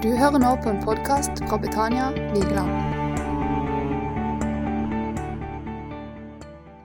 Du 0.00 0.08
hører 0.16 0.40
nå 0.40 0.50
på 0.64 0.70
en 0.70 0.78
podkast 0.80 1.42
fra 1.44 1.58
Betania 1.60 2.06
Vigeland. 2.32 2.70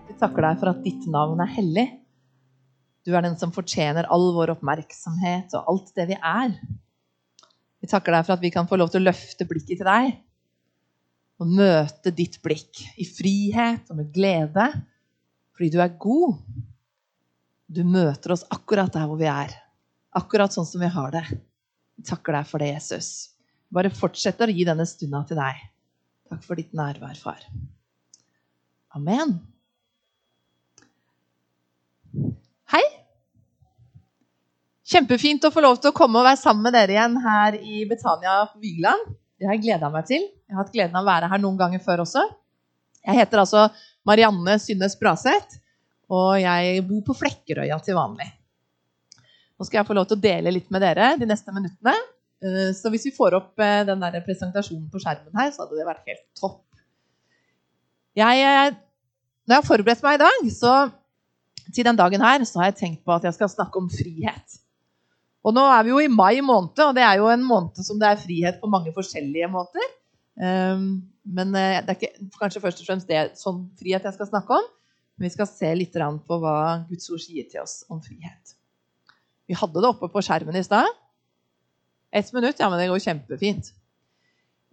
Vi 0.09 0.15
takker 0.19 0.43
deg 0.43 0.59
for 0.59 0.71
at 0.73 0.81
ditt 0.83 1.05
navn 1.13 1.39
er 1.39 1.53
hellig. 1.55 1.85
Du 3.07 3.13
er 3.15 3.23
den 3.23 3.37
som 3.39 3.53
fortjener 3.55 4.09
all 4.11 4.27
vår 4.35 4.51
oppmerksomhet 4.57 5.55
og 5.55 5.71
alt 5.71 5.95
det 5.95 6.09
vi 6.11 6.19
er. 6.19 6.57
Vi 7.79 7.87
takker 7.93 8.17
deg 8.17 8.27
for 8.27 8.35
at 8.35 8.43
vi 8.43 8.51
kan 8.51 8.67
få 8.67 8.81
lov 8.83 8.91
til 8.91 9.05
å 9.05 9.07
løfte 9.07 9.47
blikket 9.47 9.79
til 9.79 9.87
deg 9.93 10.11
og 11.39 11.55
møte 11.55 12.11
ditt 12.19 12.41
blikk 12.43 12.83
i 12.99 13.07
frihet 13.07 13.95
og 13.95 14.03
med 14.03 14.11
glede, 14.11 14.67
fordi 15.55 15.71
du 15.71 15.79
er 15.79 15.95
god. 15.95 16.43
Du 17.71 17.85
møter 17.87 18.35
oss 18.35 18.43
akkurat 18.51 18.91
der 18.91 19.07
hvor 19.07 19.23
vi 19.23 19.31
er, 19.31 19.55
akkurat 20.11 20.51
sånn 20.51 20.67
som 20.67 20.83
vi 20.83 20.91
har 20.99 21.15
det. 21.15 21.29
Takker 22.03 22.35
deg 22.35 22.49
for 22.49 22.61
det, 22.61 22.73
Jesus. 22.73 23.09
Bare 23.71 23.91
fortsetter 23.93 24.51
å 24.51 24.55
gi 24.55 24.65
denne 24.67 24.85
stunda 24.89 25.23
til 25.27 25.39
deg. 25.39 25.63
Takk 26.29 26.43
for 26.43 26.59
ditt 26.59 26.73
nærvær, 26.75 27.15
far. 27.21 27.43
Amen. 28.95 29.37
Hei. 32.73 32.83
Kjempefint 34.85 35.45
å 35.47 35.53
få 35.53 35.63
lov 35.65 35.79
til 35.81 35.91
å 35.91 35.97
komme 35.97 36.21
og 36.21 36.27
være 36.27 36.39
sammen 36.41 36.67
med 36.67 36.75
dere 36.77 36.95
igjen 36.95 37.19
her 37.23 37.57
i 37.59 37.83
Betania 37.89 38.43
på 38.51 38.61
Vigeland. 38.63 39.15
Det 39.35 39.47
har 39.47 39.57
jeg 39.57 39.65
gleda 39.65 39.91
meg 39.91 40.07
til. 40.07 40.23
Jeg 40.23 40.55
har 40.55 40.63
hatt 40.63 40.73
gleden 40.73 40.95
av 40.95 41.03
å 41.03 41.09
være 41.09 41.29
her 41.31 41.41
noen 41.43 41.59
ganger 41.59 41.83
før 41.83 42.05
også. 42.05 42.23
Jeg 43.05 43.19
heter 43.19 43.41
altså 43.43 43.67
Marianne 44.07 44.55
Synnes 44.61 44.95
Braseth, 44.97 45.59
og 46.09 46.37
jeg 46.39 46.81
bor 46.87 47.01
på 47.09 47.17
Flekkerøya 47.17 47.77
til 47.83 47.97
vanlig. 47.97 48.29
Nå 49.55 49.67
skal 49.67 49.79
jeg 49.79 49.87
få 49.87 49.95
lov 49.95 50.07
til 50.09 50.17
å 50.17 50.23
dele 50.25 50.51
litt 50.51 50.67
med 50.73 50.83
dere 50.83 51.13
de 51.19 51.27
neste 51.29 51.53
minuttene. 51.55 51.95
Eh, 52.43 52.71
så 52.75 52.91
hvis 52.91 53.07
vi 53.07 53.15
får 53.15 53.37
opp 53.37 53.63
eh, 53.63 53.83
den 53.87 54.03
der 54.03 54.19
presentasjonen 54.25 54.89
på 54.91 55.01
skjermen 55.01 55.39
her, 55.39 55.53
så 55.53 55.63
hadde 55.63 55.79
det 55.79 55.87
vært 55.87 56.11
helt 56.11 56.25
topp. 56.39 56.61
Jeg, 58.19 58.43
eh, 58.43 58.75
når 59.45 59.55
jeg 59.55 59.61
har 59.61 59.69
forberedt 59.69 60.03
meg 60.05 60.19
i 60.19 60.23
dag, 60.25 60.51
så 60.55 60.75
til 61.71 61.87
den 61.87 61.99
dagen 61.99 62.23
her, 62.23 62.43
så 62.47 62.61
har 62.61 62.71
jeg 62.71 62.79
tenkt 62.81 63.03
på 63.07 63.15
at 63.15 63.25
jeg 63.27 63.37
skal 63.37 63.51
snakke 63.51 63.79
om 63.79 63.89
frihet. 63.91 64.59
Og 65.45 65.53
nå 65.55 65.63
er 65.71 65.85
vi 65.85 65.93
jo 65.93 66.01
i 66.01 66.11
mai 66.11 66.41
måned, 66.41 66.79
og 66.81 66.95
det 66.97 67.05
er 67.05 67.19
jo 67.21 67.29
en 67.31 67.45
måned 67.45 67.79
som 67.85 67.99
det 68.01 68.09
er 68.09 68.21
frihet 68.21 68.59
på 68.61 68.69
mange 68.71 68.93
forskjellige 68.95 69.49
måter. 69.53 69.83
Men 70.35 71.53
det 71.53 71.61
er 71.85 71.91
ikke 71.93 72.09
kanskje 72.39 72.63
først 72.63 72.81
og 72.81 72.87
fremst 72.87 73.11
det 73.11 73.21
sånn 73.37 73.59
frihet 73.77 74.07
jeg 74.09 74.17
skal 74.17 74.31
snakke 74.31 74.57
om. 74.57 74.65
Men 75.15 75.27
vi 75.27 75.33
skal 75.35 75.49
se 75.51 75.69
litt 75.77 75.93
på 75.93 76.39
hva 76.41 76.57
Guds 76.89 77.13
ord 77.13 77.21
sier 77.21 77.45
til 77.51 77.61
oss 77.61 77.83
om 77.93 78.01
frihet. 78.01 78.55
Vi 79.45 79.57
hadde 79.57 79.81
det 79.81 79.89
oppe 79.89 80.09
på 80.11 80.23
skjermen 80.25 80.57
i 80.57 80.63
stad. 80.65 80.87
Ett 82.15 82.31
minutt? 82.33 82.59
Ja, 82.59 82.69
men 82.71 82.79
det 82.79 82.87
går 82.89 83.03
kjempefint. 83.03 83.73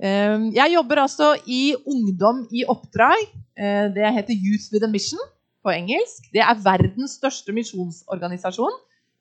Ehm, 0.03 0.49
jeg 0.55 0.75
jobber 0.75 1.03
altså 1.05 1.35
i 1.47 1.75
Ungdom 1.87 2.47
i 2.51 2.65
oppdrag. 2.69 3.27
Eh, 3.59 3.87
det 3.95 4.15
heter 4.17 4.35
Youth 4.35 4.73
with 4.73 4.87
a 4.87 4.91
Mission 4.91 5.21
på 5.63 5.71
engelsk. 5.75 6.27
Det 6.35 6.43
er 6.43 6.63
verdens 6.65 7.19
største 7.21 7.55
misjonsorganisasjon 7.55 8.75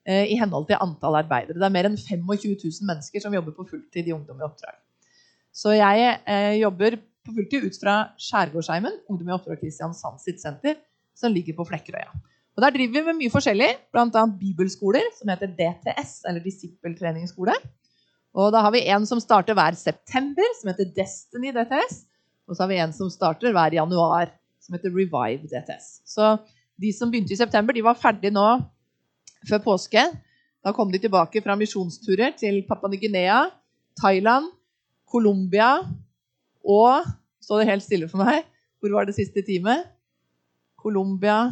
eh, 0.08 0.32
i 0.34 0.40
henhold 0.40 0.70
til 0.70 0.80
antall 0.82 1.20
arbeidere. 1.22 1.60
Det 1.60 1.68
er 1.68 1.76
mer 1.76 1.90
enn 1.90 2.00
25 2.00 2.56
000 2.64 2.90
mennesker 2.90 3.22
som 3.22 3.36
jobber 3.36 3.54
på 3.58 3.68
fulltid 3.70 4.08
i 4.08 4.16
Ungdom 4.16 4.42
i 4.42 4.48
oppdrag. 4.48 4.80
Så 5.52 5.76
jeg 5.76 6.16
eh, 6.26 6.58
jobber 6.62 6.98
på 7.22 7.36
fulltid 7.36 7.68
ut 7.68 7.78
fra 7.78 7.98
Skjærgårdsheimen, 8.18 9.04
Ungdom 9.12 9.30
i 9.30 9.36
oppdrag 9.38 9.62
Kristiansand 9.62 10.22
sitt 10.24 10.42
senter, 10.42 10.80
som 11.14 11.34
ligger 11.34 11.60
på 11.60 11.68
Flekkerøya. 11.70 12.10
Og 12.58 12.64
Der 12.66 12.74
driver 12.76 12.98
vi 12.98 13.06
med 13.08 13.20
mye 13.20 13.32
forskjellig, 13.32 13.70
bl.a. 13.94 14.24
bibelskoler, 14.40 15.06
som 15.16 15.32
heter 15.32 15.54
DTS, 15.56 16.18
eller 16.28 16.44
disippeltreningsskole. 16.44 17.56
Og 18.36 18.52
da 18.54 18.62
har 18.64 18.74
vi 18.76 18.84
en 18.92 19.06
som 19.08 19.20
starter 19.24 19.56
hver 19.56 19.76
september, 19.80 20.48
som 20.60 20.72
heter 20.72 20.92
Destiny 20.96 21.54
DTS. 21.56 22.04
Og 22.48 22.56
så 22.56 22.64
har 22.66 22.72
vi 22.72 22.82
en 22.84 22.94
som 22.96 23.10
starter 23.12 23.56
hver 23.56 23.76
januar, 23.76 24.34
som 24.60 24.76
heter 24.76 24.92
Revive 24.92 25.48
DTS. 25.48 26.02
Så 26.08 26.36
de 26.82 26.92
som 26.95 27.11
begynte 27.11 27.34
i 27.36 27.40
september, 27.40 27.76
de 27.76 27.84
var 27.86 28.00
ferdige 28.00 28.34
nå 28.36 28.45
før 29.48 29.64
påske. 29.64 30.04
Da 30.61 30.73
kom 30.76 30.92
de 30.92 31.00
tilbake 31.02 31.42
fra 31.44 31.56
misjonsturer 31.58 32.36
til 32.38 32.61
Papua 32.67 32.92
Ny-Guinea, 32.92 33.45
Thailand, 34.00 34.52
Colombia 35.11 35.80
og 36.61 37.10
Så 37.42 37.58
det 37.58 37.72
helt 37.72 37.84
stille 37.84 38.06
for 38.06 38.22
meg. 38.22 38.44
Hvor 38.78 38.94
var 38.94 39.08
det 39.10 39.16
siste 39.17 39.42
teamet? 39.42 39.88
Colombia, 40.78 41.50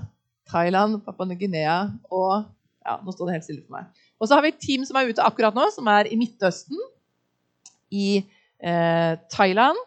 Thailand, 0.50 1.02
Papua 1.06 1.28
Ny-Guinea 1.30 1.78
og 2.10 2.50
ja, 2.86 2.98
nå 3.04 3.14
står 3.14 3.30
det 3.30 3.38
helt 3.38 3.48
stille 3.48 3.64
for 3.66 3.78
meg. 3.78 3.90
Og 4.20 4.28
så 4.28 4.36
har 4.36 4.44
vi 4.44 4.52
et 4.54 4.62
team 4.62 4.86
som 4.88 4.98
er 5.00 5.12
ute 5.12 5.24
akkurat 5.24 5.56
nå, 5.56 5.68
som 5.76 5.88
er 5.92 6.10
i 6.10 6.18
Midtøsten, 6.20 6.80
i 7.94 8.20
eh, 8.20 9.14
Thailand 9.32 9.80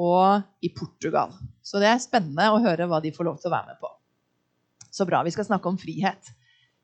og 0.00 0.42
i 0.64 0.70
Portugal. 0.74 1.34
Så 1.62 1.80
det 1.82 1.90
er 1.90 2.02
spennende 2.02 2.50
å 2.50 2.60
høre 2.62 2.88
hva 2.90 3.00
de 3.02 3.12
får 3.14 3.28
lov 3.28 3.40
til 3.40 3.50
å 3.50 3.54
være 3.54 3.72
med 3.72 3.80
på. 3.82 3.90
Så 4.90 5.06
bra. 5.06 5.22
Vi 5.26 5.32
skal 5.34 5.46
snakke 5.46 5.70
om 5.70 5.78
frihet. 5.78 6.32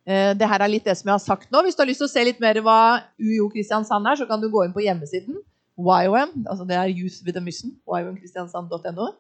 Eh, 0.07 0.33
det 0.39 0.47
her 0.47 0.63
er 0.63 0.71
litt 0.71 0.87
det 0.87 0.95
som 0.99 1.11
jeg 1.11 1.17
har 1.17 1.25
sagt 1.25 1.51
nå. 1.51 1.65
Hvis 1.67 1.79
du 1.79 1.83
har 1.83 1.91
lyst 1.91 2.03
til 2.05 2.11
å 2.11 2.13
se 2.13 2.25
litt 2.29 2.43
mer 2.43 2.61
hva 2.63 2.81
UiO 3.19 3.49
Kristiansand 3.55 4.07
er, 4.07 4.21
så 4.21 4.29
kan 4.29 4.43
du 4.43 4.51
gå 4.53 4.67
inn 4.67 4.75
på 4.77 4.85
hjemmesiden 4.85 5.41
YOM. 5.77 6.47
altså 6.47 6.65
Det 6.65 6.77
er 6.77 6.89
Youth 6.89 7.25
with 7.27 7.37
a 7.37 7.41
Mission. 7.41 7.75
YOMkristiansand.no. 7.87 9.13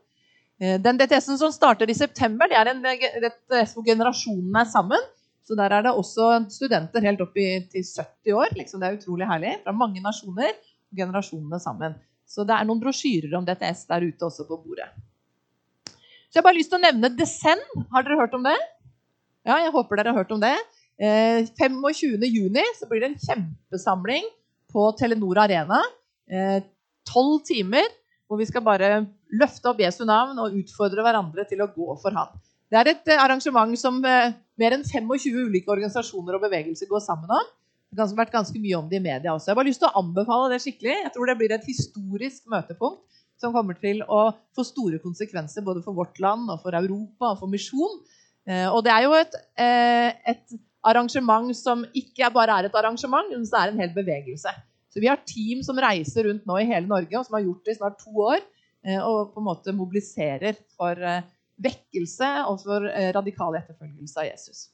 Eh, 0.61 0.78
den 0.81 0.99
DTS-en 0.99 1.39
som 1.39 1.53
starter 1.53 1.91
i 1.91 1.97
september, 1.97 2.49
det 2.49 2.56
er 2.56 2.71
en 2.72 2.83
DTS 2.83 3.77
hvor 3.77 3.84
generasjonene 3.87 4.62
er 4.62 4.71
sammen. 4.72 5.09
Så 5.47 5.55
der 5.55 5.71
er 5.77 5.84
det 5.87 5.93
også 5.94 6.41
studenter 6.50 7.05
helt 7.06 7.21
opp 7.22 7.37
til 7.37 7.84
70 7.84 8.34
år. 8.34 8.55
Liksom, 8.59 8.81
det 8.83 8.89
er 8.89 8.97
utrolig 8.97 9.28
herlig. 9.31 9.53
Fra 9.62 9.75
mange 9.77 10.03
nasjoner. 10.03 10.56
Generasjonene 10.97 11.61
sammen. 11.62 11.95
Så 12.27 12.43
det 12.47 12.56
er 12.56 12.66
noen 12.66 12.81
brosjyrer 12.83 13.37
om 13.39 13.45
DTS 13.47 13.84
der 13.91 14.09
ute 14.09 14.27
også 14.27 14.47
på 14.49 14.59
bordet. 14.65 14.89
Så 15.87 16.34
jeg 16.34 16.43
har 16.43 16.49
bare 16.49 16.59
lyst 16.59 16.72
til 16.72 16.81
å 16.81 16.83
nevne 16.83 17.12
Descend. 17.15 17.62
Har 17.93 18.06
dere 18.06 18.19
hørt 18.19 18.34
om 18.34 18.43
det? 18.47 18.56
Ja, 19.47 19.61
jeg 19.62 19.71
håper 19.77 20.00
dere 20.00 20.11
har 20.11 20.25
hørt 20.25 20.34
om 20.34 20.43
det. 20.43 20.56
Eh, 20.99 21.47
25.6 21.55 22.83
blir 22.91 23.05
det 23.05 23.12
en 23.12 23.21
kjempesamling 23.22 24.27
på 24.72 24.89
Telenor 24.99 25.45
Arena. 25.45 25.78
Eh, 26.27 26.59
tolv 27.06 27.39
eh, 27.39 27.47
timer 27.53 27.87
hvor 28.27 28.41
vi 28.41 28.49
skal 28.49 28.65
bare 28.66 28.91
løfte 29.35 29.71
opp 29.71 29.81
Jesu 29.83 30.05
navn 30.07 30.39
og 30.43 30.55
utfordre 30.61 31.05
hverandre 31.05 31.47
til 31.49 31.63
å 31.65 31.71
gå 31.73 31.97
for 32.03 32.15
han. 32.17 32.35
Det 32.71 32.79
er 32.81 32.91
et 32.91 33.13
eh, 33.13 33.23
arrangement 33.23 33.79
som 33.79 33.99
eh, 34.07 34.35
mer 34.59 34.77
enn 34.77 34.85
25 34.87 35.47
ulike 35.47 35.71
organisasjoner 35.73 36.37
og 36.37 36.47
bevegelser 36.47 36.91
går 36.91 37.03
sammen 37.05 37.31
om. 37.31 37.53
Det 37.95 38.03
har 38.03 38.19
vært 38.19 38.35
ganske 38.35 38.61
mye 38.61 38.79
om 38.79 38.89
det 38.91 38.99
i 38.99 39.05
media 39.05 39.33
også. 39.33 39.49
Jeg 39.49 39.55
har 39.55 39.61
bare 39.61 39.71
lyst 39.71 39.83
til 39.85 39.89
å 39.89 40.03
anbefale 40.03 40.51
det 40.53 40.61
skikkelig. 40.65 40.97
Jeg 41.05 41.13
tror 41.15 41.31
det 41.31 41.37
blir 41.39 41.55
et 41.55 41.69
historisk 41.69 42.51
møtepunkt 42.51 43.23
som 43.41 43.53
kommer 43.55 43.77
til 43.79 44.01
å 44.11 44.31
få 44.57 44.65
store 44.65 44.99
konsekvenser 45.03 45.65
både 45.65 45.83
for 45.85 45.97
vårt 45.97 46.19
land 46.25 46.49
og 46.51 46.63
for 46.65 46.75
Europa 46.75 47.35
og 47.35 47.43
for 47.43 47.53
misjon. 47.53 48.01
Eh, 48.49 48.67
og 48.67 48.83
det 48.87 48.95
er 48.95 49.07
jo 49.07 49.15
et, 49.19 49.37
et 49.57 50.57
arrangement 50.87 51.53
som 51.57 51.85
ikke 51.95 52.31
bare 52.35 52.59
er 52.59 52.69
et 52.69 52.79
arrangement, 52.79 53.31
men 53.31 53.47
det 53.47 53.61
er 53.61 53.73
en 53.73 53.83
hel 53.85 53.95
bevegelse. 53.95 54.53
Så 54.91 55.03
Vi 55.03 55.11
har 55.11 55.23
team 55.29 55.63
som 55.63 55.79
reiser 55.79 56.27
rundt 56.27 56.47
nå 56.49 56.59
i 56.59 56.69
hele 56.69 56.89
Norge, 56.89 57.13
og 57.19 57.27
som 57.27 57.37
har 57.37 57.45
gjort 57.45 57.67
det 57.67 57.75
i 57.75 57.79
snart 57.79 57.99
to 58.01 58.15
år. 58.27 58.41
Eh, 58.87 59.03
og 59.03 59.33
på 59.35 59.43
en 59.43 59.49
måte 59.49 59.75
mobiliserer 59.75 60.59
for 60.77 61.01
eh, 61.03 61.27
vekkelse 61.63 62.31
og 62.47 62.61
for 62.63 62.87
eh, 62.87 63.11
radikal 63.17 63.57
etterfølgelse 63.59 64.21
av 64.23 64.29
Jesus. 64.29 64.67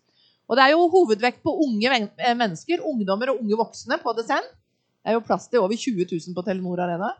Og 0.50 0.58
Det 0.58 0.64
er 0.66 0.74
jo 0.74 0.88
hovedvekt 0.92 1.40
på 1.46 1.54
unge 1.64 2.08
mennesker, 2.20 2.82
ungdommer 2.84 3.32
og 3.32 3.40
unge 3.40 3.56
voksne 3.56 3.96
på 4.02 4.12
DSN. 4.18 4.48
Det 5.02 5.12
er 5.12 5.16
jo 5.16 5.24
plass 5.24 5.46
til 5.48 5.62
over 5.62 5.78
20 5.78 6.04
000 6.10 6.36
på 6.36 6.44
Telenor 6.44 6.82
Arena. 6.84 7.12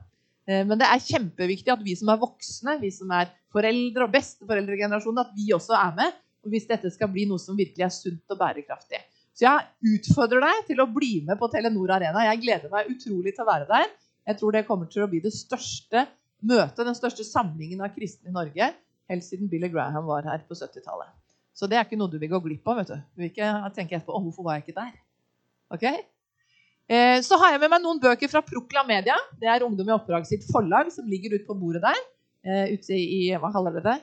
Men 0.43 0.75
det 0.75 0.89
er 0.91 1.01
kjempeviktig 1.01 1.71
at 1.71 1.85
vi 1.87 1.95
som 1.97 2.11
er 2.13 2.19
voksne, 2.19 2.75
vi 2.83 2.91
som 2.93 3.11
er 3.15 3.31
foreldre 3.55 4.09
og 4.09 4.13
besteforeldregenerasjonen, 4.13 5.23
at 5.23 5.31
vi 5.39 5.47
også 5.55 5.79
er 5.79 5.95
med. 5.97 6.19
Hvis 6.51 6.67
dette 6.69 6.91
skal 6.93 7.09
bli 7.15 7.25
noe 7.31 7.41
som 7.41 7.57
virkelig 7.57 7.87
er 7.87 7.95
sunt 7.95 8.35
og 8.35 8.41
bærekraftig. 8.43 9.01
Så 9.33 9.47
jeg 9.47 9.95
utfordrer 9.95 10.43
deg 10.45 10.65
til 10.69 10.83
å 10.83 10.91
bli 10.91 11.13
med 11.25 11.41
på 11.41 11.49
Telenor 11.55 11.95
Arena. 11.97 12.27
Jeg 12.27 12.43
gleder 12.43 12.75
meg 12.75 12.91
utrolig 12.91 13.33
til 13.33 13.47
å 13.47 13.49
være 13.49 13.71
der. 13.71 13.87
Jeg 14.29 14.43
tror 14.43 14.59
det 14.59 14.67
kommer 14.67 14.91
til 14.91 15.07
å 15.07 15.09
bli 15.11 15.23
det 15.23 15.33
største 15.35 16.05
møtet, 16.43 16.85
den 16.87 16.99
største 16.99 17.25
samlingen 17.27 17.83
av 17.85 17.93
kristne 17.95 18.31
i 18.31 18.35
Norge, 18.35 18.73
helt 19.11 19.27
siden 19.27 19.51
Billy 19.51 19.71
Graham 19.73 20.07
var 20.09 20.27
her 20.29 20.45
på 20.49 20.57
70-tallet. 20.59 21.11
Så 21.53 21.69
det 21.69 21.77
er 21.77 21.85
ikke 21.85 21.99
noe 22.01 22.11
du 22.11 22.19
vil 22.21 22.31
gå 22.33 22.41
glipp 22.47 22.69
av. 22.69 22.81
vet 22.81 22.93
Du 22.93 22.95
Du 22.97 23.23
vil 23.23 23.31
ikke 23.31 23.51
tenke 23.77 23.97
etterpå 23.99 24.17
å, 24.17 24.23
hvorfor 24.25 24.47
var 24.47 24.59
jeg 24.59 24.67
ikke 24.67 24.79
der. 24.81 24.93
Ok? 25.73 25.85
Eh, 26.93 27.19
så 27.25 27.39
har 27.41 27.55
jeg 27.55 27.61
med 27.63 27.73
meg 27.73 27.83
noen 27.85 28.01
bøker 28.03 28.31
fra 28.33 28.43
Proklamedia. 28.45 29.17
Det 29.41 29.49
er 29.49 29.65
Ungdom 29.67 29.89
i 29.89 29.95
oppdrag 29.95 30.27
sitt 30.29 30.47
forlag, 30.49 30.91
som 30.93 31.09
ligger 31.09 31.37
ute 31.37 31.47
på 31.49 31.57
bordet 31.59 31.85
der. 31.85 32.01
Eh, 32.43 32.73
ute 32.75 32.97
i 32.97 33.21
hva 33.39 33.53
kaller 33.55 33.79
det 33.79 33.85
det? 33.91 33.99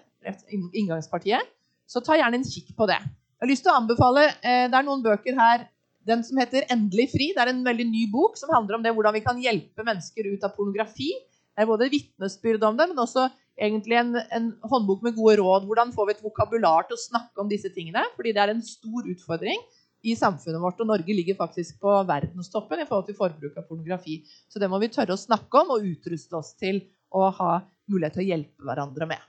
inngangspartiet. 0.76 1.48
Så 1.88 2.02
ta 2.04 2.18
gjerne 2.20 2.38
en 2.42 2.46
kikk 2.46 2.74
på 2.78 2.86
det. 2.90 3.00
Jeg 3.00 3.46
har 3.46 3.50
lyst 3.50 3.64
til 3.64 3.72
å 3.72 3.78
anbefale, 3.80 4.26
eh, 4.44 4.68
Det 4.68 4.76
er 4.76 4.84
noen 4.84 5.04
bøker 5.04 5.36
her. 5.36 5.68
Den 6.06 6.24
som 6.24 6.38
heter 6.38 6.66
'Endelig 6.68 7.12
fri'. 7.12 7.34
Det 7.34 7.38
er 7.40 7.50
en 7.50 7.64
veldig 7.64 7.88
ny 7.90 8.12
bok 8.12 8.38
som 8.38 8.50
handler 8.54 8.76
om 8.76 8.84
det, 8.84 8.94
hvordan 8.94 9.14
vi 9.14 9.20
kan 9.20 9.38
hjelpe 9.38 9.84
mennesker 9.84 10.34
ut 10.34 10.44
av 10.44 10.56
pornografi. 10.56 11.12
Det 11.60 11.66
er 11.66 11.68
både 11.68 11.90
vitnesbyrd 11.92 12.62
om 12.64 12.78
det, 12.80 12.86
men 12.88 13.02
også 13.04 13.26
egentlig 13.60 13.98
en, 14.00 14.14
en, 14.16 14.46
håndbok 14.72 15.02
med 15.04 15.18
gode 15.18 15.34
råd. 15.42 15.66
Hvordan 15.68 15.90
får 15.92 16.06
vi 16.08 16.14
et 16.16 16.22
vokabular 16.24 16.86
til 16.88 16.96
å 16.96 17.02
snakke 17.02 17.44
om 17.44 17.50
disse 17.52 17.68
tingene? 17.76 18.06
Fordi 18.16 18.32
det 18.32 18.40
er 18.40 18.54
en 18.54 18.62
stor 18.64 19.04
utfordring. 19.04 19.60
i 20.08 20.14
samfunnet 20.16 20.62
vårt, 20.64 20.80
og 20.80 20.88
Norge 20.88 21.12
ligger 21.12 21.36
faktisk 21.36 21.82
på 21.84 21.92
verdenstoppen 22.08 22.80
i 22.80 22.86
forhold 22.88 23.10
til 23.10 23.18
forbruk 23.18 23.58
av 23.60 23.66
pornografi. 23.68 24.22
Så 24.48 24.56
det 24.64 24.70
må 24.72 24.80
vi 24.80 24.88
tørre 24.88 25.18
å 25.18 25.20
snakke 25.20 25.60
om 25.60 25.74
og 25.76 25.84
utruste 25.84 26.38
oss 26.40 26.54
til 26.56 26.80
å 27.12 27.26
ha 27.36 27.58
mulighet 27.92 28.16
til 28.16 28.24
å 28.24 28.30
hjelpe 28.30 28.70
hverandre 28.70 29.10
med. 29.10 29.26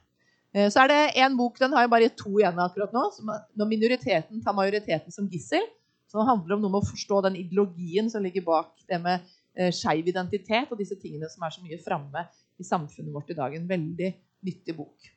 Eh, 0.55 0.69
så 0.71 0.85
er 0.85 0.93
det 0.93 1.01
en 1.25 1.35
bok, 1.35 1.59
den 1.59 1.75
har 1.75 1.89
jeg 1.89 1.93
bare 1.97 2.13
to 2.15 2.37
igjen 2.37 2.63
akkurat 2.63 2.95
nå, 2.95 3.03
som 3.17 3.35
er 3.35 3.43
'Når 3.59 3.67
minoriteten 3.67 4.45
tar 4.45 4.55
majoriteten 4.55 5.11
som 5.11 5.27
gissel'. 5.27 5.67
Som 6.07 6.27
handler 6.27 6.55
om 6.55 6.63
noe 6.63 6.71
med 6.71 6.83
å 6.83 6.91
forstå 6.91 7.23
den 7.23 7.37
ideologien 7.37 8.09
som 8.11 8.23
ligger 8.23 8.43
bak 8.43 8.71
det 8.89 9.03
med 9.03 9.27
eh, 9.57 9.73
skeiv 9.75 10.09
identitet 10.13 10.71
og 10.71 10.81
disse 10.81 10.99
tingene 11.01 11.31
som 11.31 11.45
er 11.47 11.55
så 11.55 11.65
mye 11.65 11.81
framme 11.83 12.25
i 12.61 12.67
samfunnet 12.67 13.15
vårt 13.15 13.33
i 13.33 13.39
dag. 13.39 13.55
En 13.57 13.69
veldig 13.69 14.11
nyttig 14.47 14.77
bok. 14.77 15.11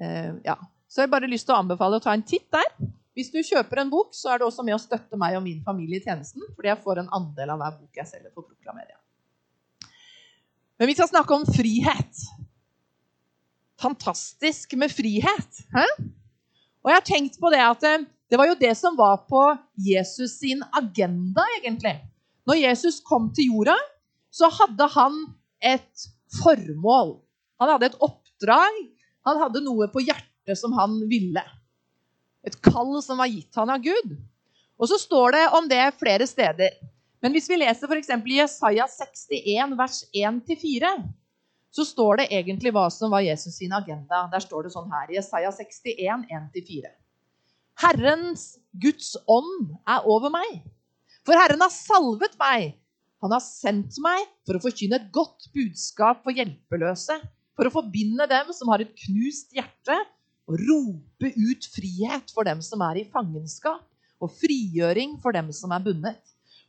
Eh, 0.00 0.32
ja. 0.44 0.58
Så 0.88 1.00
jeg 1.00 1.08
har 1.08 1.14
bare 1.14 1.30
lyst 1.30 1.48
til 1.48 1.56
å 1.56 1.62
anbefale 1.62 1.98
å 1.98 2.04
ta 2.04 2.12
en 2.14 2.24
titt 2.26 2.48
der. 2.52 2.68
Hvis 3.16 3.32
du 3.32 3.40
kjøper 3.44 3.82
en 3.82 3.92
bok, 3.92 4.12
så 4.16 4.32
er 4.32 4.40
det 4.40 4.46
også 4.48 4.64
med 4.64 4.76
å 4.76 4.80
støtte 4.80 5.18
meg 5.20 5.36
og 5.36 5.44
min 5.44 5.60
familie 5.64 6.00
i 6.00 6.04
tjenesten, 6.04 6.44
fordi 6.56 6.70
jeg 6.70 6.80
får 6.84 7.02
en 7.02 7.10
andel 7.12 7.52
av 7.52 7.60
hver 7.60 7.74
bok 7.80 8.00
jeg 8.00 8.08
selger 8.08 8.32
på 8.32 8.44
Proklameria. 8.44 8.96
Men 10.80 10.88
vi 10.88 10.96
skal 10.96 11.10
snakke 11.10 11.36
om 11.36 11.44
frihet. 11.46 12.22
Fantastisk 13.82 14.72
med 14.80 14.92
frihet. 14.92 15.60
Hæ? 15.74 15.84
Og 16.82 16.90
jeg 16.90 16.98
har 16.98 17.06
tenkt 17.06 17.36
på 17.40 17.52
det 17.52 17.60
at 17.62 17.84
eh, 17.86 18.06
det 18.32 18.40
var 18.40 18.48
jo 18.48 18.56
det 18.58 18.72
som 18.78 18.96
var 18.96 19.26
på 19.28 19.42
Jesus 19.76 20.38
sin 20.40 20.64
agenda, 20.72 21.44
egentlig. 21.60 21.98
Når 22.48 22.58
Jesus 22.58 23.00
kom 23.06 23.30
til 23.36 23.52
jorda, 23.52 23.76
så 24.32 24.48
hadde 24.50 24.88
han 24.94 25.18
et 25.62 26.06
formål. 26.40 27.16
Han 27.62 27.74
hadde 27.74 27.92
et 27.92 27.98
oppdrag. 28.02 28.78
Han 29.28 29.42
hadde 29.44 29.62
noe 29.62 29.86
på 29.92 30.02
hjertet 30.02 30.58
som 30.58 30.74
han 30.74 30.98
ville. 31.10 31.42
Et 32.42 32.56
kall 32.64 32.96
som 33.04 33.20
var 33.22 33.30
gitt 33.30 33.54
han 33.58 33.70
av 33.70 33.84
Gud. 33.84 34.16
Og 34.82 34.90
så 34.90 34.98
står 34.98 35.36
det 35.36 35.42
om 35.54 35.68
det 35.70 35.82
flere 36.00 36.26
steder. 36.26 36.74
Men 37.22 37.36
hvis 37.36 37.46
vi 37.46 37.60
leser 37.60 37.86
f.eks. 37.86 38.10
i 38.10 38.38
Jesaja 38.40 38.88
61, 38.90 39.76
vers 39.78 40.00
1-4, 40.10 40.90
så 41.72 41.84
står 41.86 42.18
det 42.18 42.26
egentlig 42.34 42.72
hva 42.74 42.88
som 42.90 43.12
var 43.14 43.22
Jesus 43.22 43.60
sin 43.60 43.72
agenda. 43.72 44.26
Der 44.32 44.42
står 44.42 44.66
det 44.66 44.74
sånn 44.74 44.90
her 44.92 45.12
Jesaja 45.14 45.52
61, 45.54 46.26
1-4. 46.26 46.90
Herrens 47.82 48.56
Guds 48.82 49.14
ånd 49.30 49.70
er 49.88 50.08
over 50.10 50.34
meg. 50.34 50.64
For 51.22 51.38
Herren 51.38 51.62
har 51.62 51.70
salvet 51.70 52.34
meg. 52.40 52.72
Han 53.22 53.30
har 53.30 53.42
sendt 53.44 53.98
meg 54.02 54.24
for 54.42 54.58
å 54.58 54.62
forkynne 54.64 54.98
et 54.98 55.10
godt 55.14 55.46
budskap 55.54 56.24
for 56.24 56.34
hjelpeløse. 56.34 57.14
For 57.54 57.68
å 57.68 57.74
forbinde 57.74 58.26
dem 58.26 58.50
som 58.56 58.72
har 58.72 58.82
et 58.82 58.90
knust 59.04 59.52
hjerte, 59.54 59.98
og 60.50 60.58
rope 60.58 61.30
ut 61.30 61.68
frihet 61.70 62.32
for 62.34 62.48
dem 62.48 62.58
som 62.64 62.82
er 62.88 62.98
i 62.98 63.06
fangenskap, 63.12 63.84
og 64.18 64.32
frigjøring 64.40 65.14
for 65.22 65.34
dem 65.36 65.52
som 65.54 65.70
er 65.74 65.84
bundet. 65.84 66.18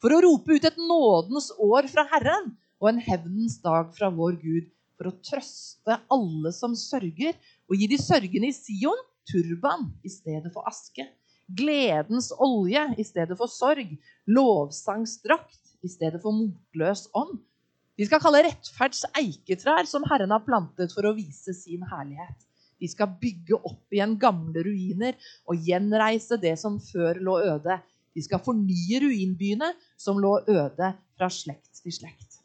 For 0.03 0.13
å 0.13 0.21
rope 0.21 0.53
ut 0.53 0.67
et 0.67 0.77
nådens 0.77 1.49
år 1.57 1.89
fra 1.89 2.05
Herren 2.11 2.51
og 2.83 2.91
en 2.91 3.01
hevnens 3.01 3.57
dag 3.63 3.89
fra 3.97 4.11
vår 4.13 4.37
Gud. 4.43 4.69
For 4.99 5.09
å 5.09 5.17
trøste 5.25 5.97
alle 6.13 6.53
som 6.53 6.77
sørger, 6.77 7.33
og 7.65 7.79
gi 7.79 7.89
de 7.89 7.97
sørgende 7.97 8.51
i 8.51 8.53
Sion 8.53 9.01
turban 9.25 9.89
i 10.05 10.11
stedet 10.13 10.51
for 10.53 10.67
aske. 10.69 11.07
Gledens 11.51 12.31
olje 12.39 12.85
i 12.97 13.03
stedet 13.03 13.37
for 13.37 13.51
sorg. 13.51 13.89
Lovsangsdrakt 14.31 15.75
i 15.83 15.91
stedet 15.91 16.21
for 16.23 16.35
motløs 16.35 17.09
ånd. 17.17 17.41
Vi 17.99 18.07
skal 18.07 18.21
kalle 18.23 18.41
rettferds 18.47 19.03
eiketrær 19.19 19.85
som 19.89 20.05
Herren 20.09 20.33
har 20.33 20.41
plantet 20.45 20.93
for 20.95 21.05
å 21.05 21.13
vise 21.17 21.53
sin 21.53 21.83
herlighet. 21.91 22.47
De 22.81 22.89
skal 22.89 23.11
bygge 23.21 23.59
opp 23.59 23.93
igjen 23.93 24.15
gamle 24.19 24.63
ruiner 24.65 25.15
og 25.47 25.61
gjenreise 25.67 26.39
det 26.41 26.55
som 26.59 26.79
før 26.81 27.21
lå 27.21 27.37
øde. 27.53 27.77
De 28.13 28.23
skal 28.23 28.41
fornye 28.43 29.01
ruinbyene 29.03 29.69
som 29.99 30.19
lå 30.21 30.39
øde 30.49 30.89
fra 31.17 31.29
slekt 31.31 31.83
til 31.83 31.95
slekt. 31.95 32.39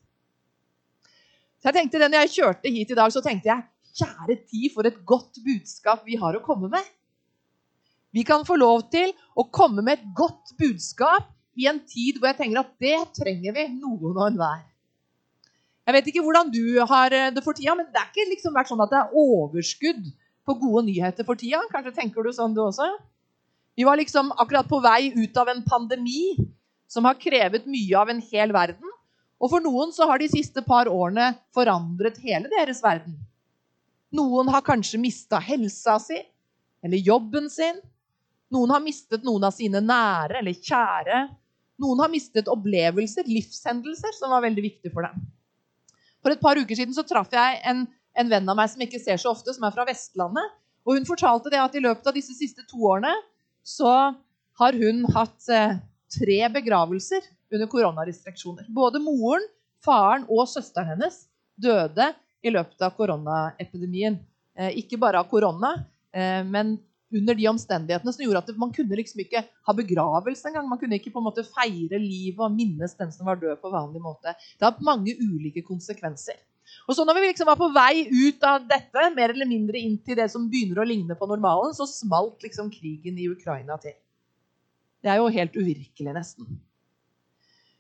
Så 1.59 1.71
jeg 1.71 1.79
tenkte 1.81 2.05
når 2.05 2.23
jeg 2.23 2.35
kjørte 2.37 2.71
hit 2.71 2.93
i 2.93 2.99
dag, 2.99 3.11
så 3.11 3.23
tenkte 3.25 3.51
jeg 3.51 3.67
kjære 3.99 4.37
tid 4.47 4.69
for 4.75 4.87
et 4.87 5.01
godt 5.09 5.41
budskap 5.43 6.05
vi 6.07 6.19
har 6.21 6.37
å 6.39 6.45
komme 6.45 6.71
med. 6.71 6.85
Vi 8.15 8.25
kan 8.25 8.45
få 8.49 8.57
lov 8.57 8.87
til 8.93 9.13
å 9.37 9.45
komme 9.53 9.85
med 9.85 9.99
et 9.99 10.07
godt 10.17 10.55
budskap 10.61 11.29
i 11.59 11.67
en 11.69 11.81
tid 11.85 12.19
hvor 12.19 12.31
jeg 12.31 12.39
tenker 12.39 12.63
at 12.63 12.73
det 12.81 12.97
trenger 13.19 13.57
vi, 13.57 13.67
noen 13.77 14.15
og 14.15 14.25
enhver. 14.31 14.65
Jeg 15.89 15.97
vet 15.97 16.09
ikke 16.11 16.23
hvordan 16.25 16.51
du 16.53 16.79
har 16.89 17.15
det 17.33 17.43
for 17.45 17.57
tida, 17.57 17.75
men 17.77 17.89
det 17.89 18.01
er 18.01 18.11
ikke 18.11 18.31
liksom 18.33 18.57
vært 18.57 18.71
sånn 18.71 18.83
at 18.85 18.91
det 18.93 18.99
er 19.01 19.15
overskudd 19.17 20.03
på 20.49 20.57
gode 20.61 20.85
nyheter 20.89 21.25
for 21.25 21.41
tida. 21.41 21.63
Kanskje 21.73 21.95
tenker 21.97 22.25
du 22.25 22.33
sånn, 22.37 22.57
du 22.57 22.61
også? 22.65 22.89
Vi 23.79 23.87
var 23.89 23.97
liksom 24.01 24.33
akkurat 24.37 24.69
på 24.69 24.81
vei 24.85 25.13
ut 25.17 25.37
av 25.41 25.49
en 25.53 25.63
pandemi 25.65 26.35
som 26.91 27.07
har 27.09 27.19
krevet 27.21 27.69
mye 27.69 27.97
av 28.01 28.13
en 28.13 28.21
hel 28.33 28.53
verden. 28.57 28.95
Og 29.39 29.53
for 29.53 29.63
noen 29.63 29.93
så 29.95 30.09
har 30.11 30.19
de 30.21 30.31
siste 30.33 30.65
par 30.67 30.91
årene 30.91 31.31
forandret 31.55 32.19
hele 32.25 32.51
deres 32.51 32.83
verden. 32.83 33.15
Noen 34.13 34.49
har 34.51 34.65
kanskje 34.67 35.01
mista 35.01 35.39
helsa 35.41 35.99
si 36.03 36.19
eller 36.83 37.01
jobben 37.05 37.49
sin. 37.53 37.79
Noen 38.55 38.73
har 38.73 38.85
mistet 38.85 39.27
noen 39.27 39.45
av 39.49 39.53
sine 39.57 39.83
nære 39.85 40.41
eller 40.41 40.57
kjære. 40.57 41.21
Noen 41.83 42.01
har 42.03 42.11
mistet 42.13 42.49
opplevelser, 42.51 43.29
livshendelser, 43.29 44.15
som 44.17 44.33
var 44.33 44.43
veldig 44.47 44.65
viktig 44.65 44.93
for 44.95 45.07
dem. 45.07 45.27
For 46.25 46.35
et 46.35 46.43
par 46.43 46.59
uker 46.59 46.75
siden 46.75 46.97
så 46.97 47.05
traff 47.07 47.31
jeg 47.33 47.61
en 47.69 47.85
en 48.19 48.31
venn 48.31 48.51
av 48.51 48.59
meg 48.59 48.71
som 48.73 48.83
ikke 48.83 49.01
ser 49.03 49.21
så 49.21 49.33
ofte, 49.33 49.55
som 49.55 49.67
er 49.67 49.75
fra 49.75 49.87
Vestlandet. 49.89 50.55
Og 50.87 50.97
hun 50.97 51.07
fortalte 51.09 51.53
det 51.53 51.61
at 51.63 51.77
i 51.77 51.83
løpet 51.85 52.07
av 52.09 52.17
disse 52.17 52.35
siste 52.37 52.65
to 52.69 52.81
årene 52.91 53.13
så 53.67 53.93
har 54.59 54.79
hun 54.81 55.05
hatt 55.15 55.51
eh, 55.53 55.77
tre 56.11 56.39
begravelser 56.55 57.27
under 57.55 57.71
koronarestriksjoner. 57.71 58.67
Både 58.75 59.01
moren, 59.03 59.45
faren 59.85 60.25
og 60.33 60.49
søsteren 60.51 60.95
hennes 60.95 61.21
døde 61.61 62.11
i 62.43 62.53
løpet 62.55 62.83
av 62.83 62.97
koronaepidemien. 62.97 64.19
Eh, 64.59 64.81
ikke 64.83 64.99
bare 65.01 65.23
av 65.23 65.31
korona, 65.31 65.77
eh, 66.15 66.41
men 66.47 66.77
under 67.15 67.37
de 67.39 67.47
omstendighetene 67.49 68.13
som 68.13 68.25
gjorde 68.25 68.43
at 68.43 68.61
man 68.61 68.73
kunne 68.75 68.99
liksom 68.99 69.23
ikke 69.25 69.43
ha 69.45 69.75
begravelse 69.77 70.51
engang. 70.51 70.69
Man 70.69 70.81
kunne 70.81 70.99
ikke 70.99 71.13
på 71.15 71.23
en 71.23 71.29
måte 71.29 71.47
feire 71.47 72.01
livet 72.03 72.43
og 72.45 72.53
minnes 72.55 72.95
den 72.99 73.13
som 73.15 73.29
var 73.31 73.41
død 73.41 73.57
på 73.63 73.73
vanlig 73.73 74.03
måte. 74.05 74.35
Det 74.59 74.69
har 74.69 74.85
mange 74.85 75.17
ulike 75.17 75.65
konsekvenser. 75.65 76.37
Og 76.89 76.97
så 76.97 77.05
når 77.05 77.17
vi 77.17 77.31
liksom 77.31 77.49
var 77.49 77.57
på 77.61 77.71
vei 77.73 78.05
ut 78.09 78.45
av 78.45 78.67
dette, 78.69 79.07
mer 79.17 79.33
eller 79.33 79.49
mindre 79.49 79.81
inn 79.81 79.97
til 80.05 80.19
det 80.21 80.29
som 80.33 80.47
begynner 80.53 80.83
å 80.83 80.89
ligne 80.89 81.17
på 81.17 81.29
normalen, 81.31 81.73
så 81.77 81.89
smalt 81.89 82.45
liksom 82.45 82.69
krigen 82.73 83.17
i 83.17 83.29
Ukraina 83.33 83.79
til. 83.81 83.97
Det 85.01 85.13
er 85.13 85.21
jo 85.21 85.31
helt 85.33 85.57
uvirkelig, 85.57 86.13
nesten. 86.13 86.59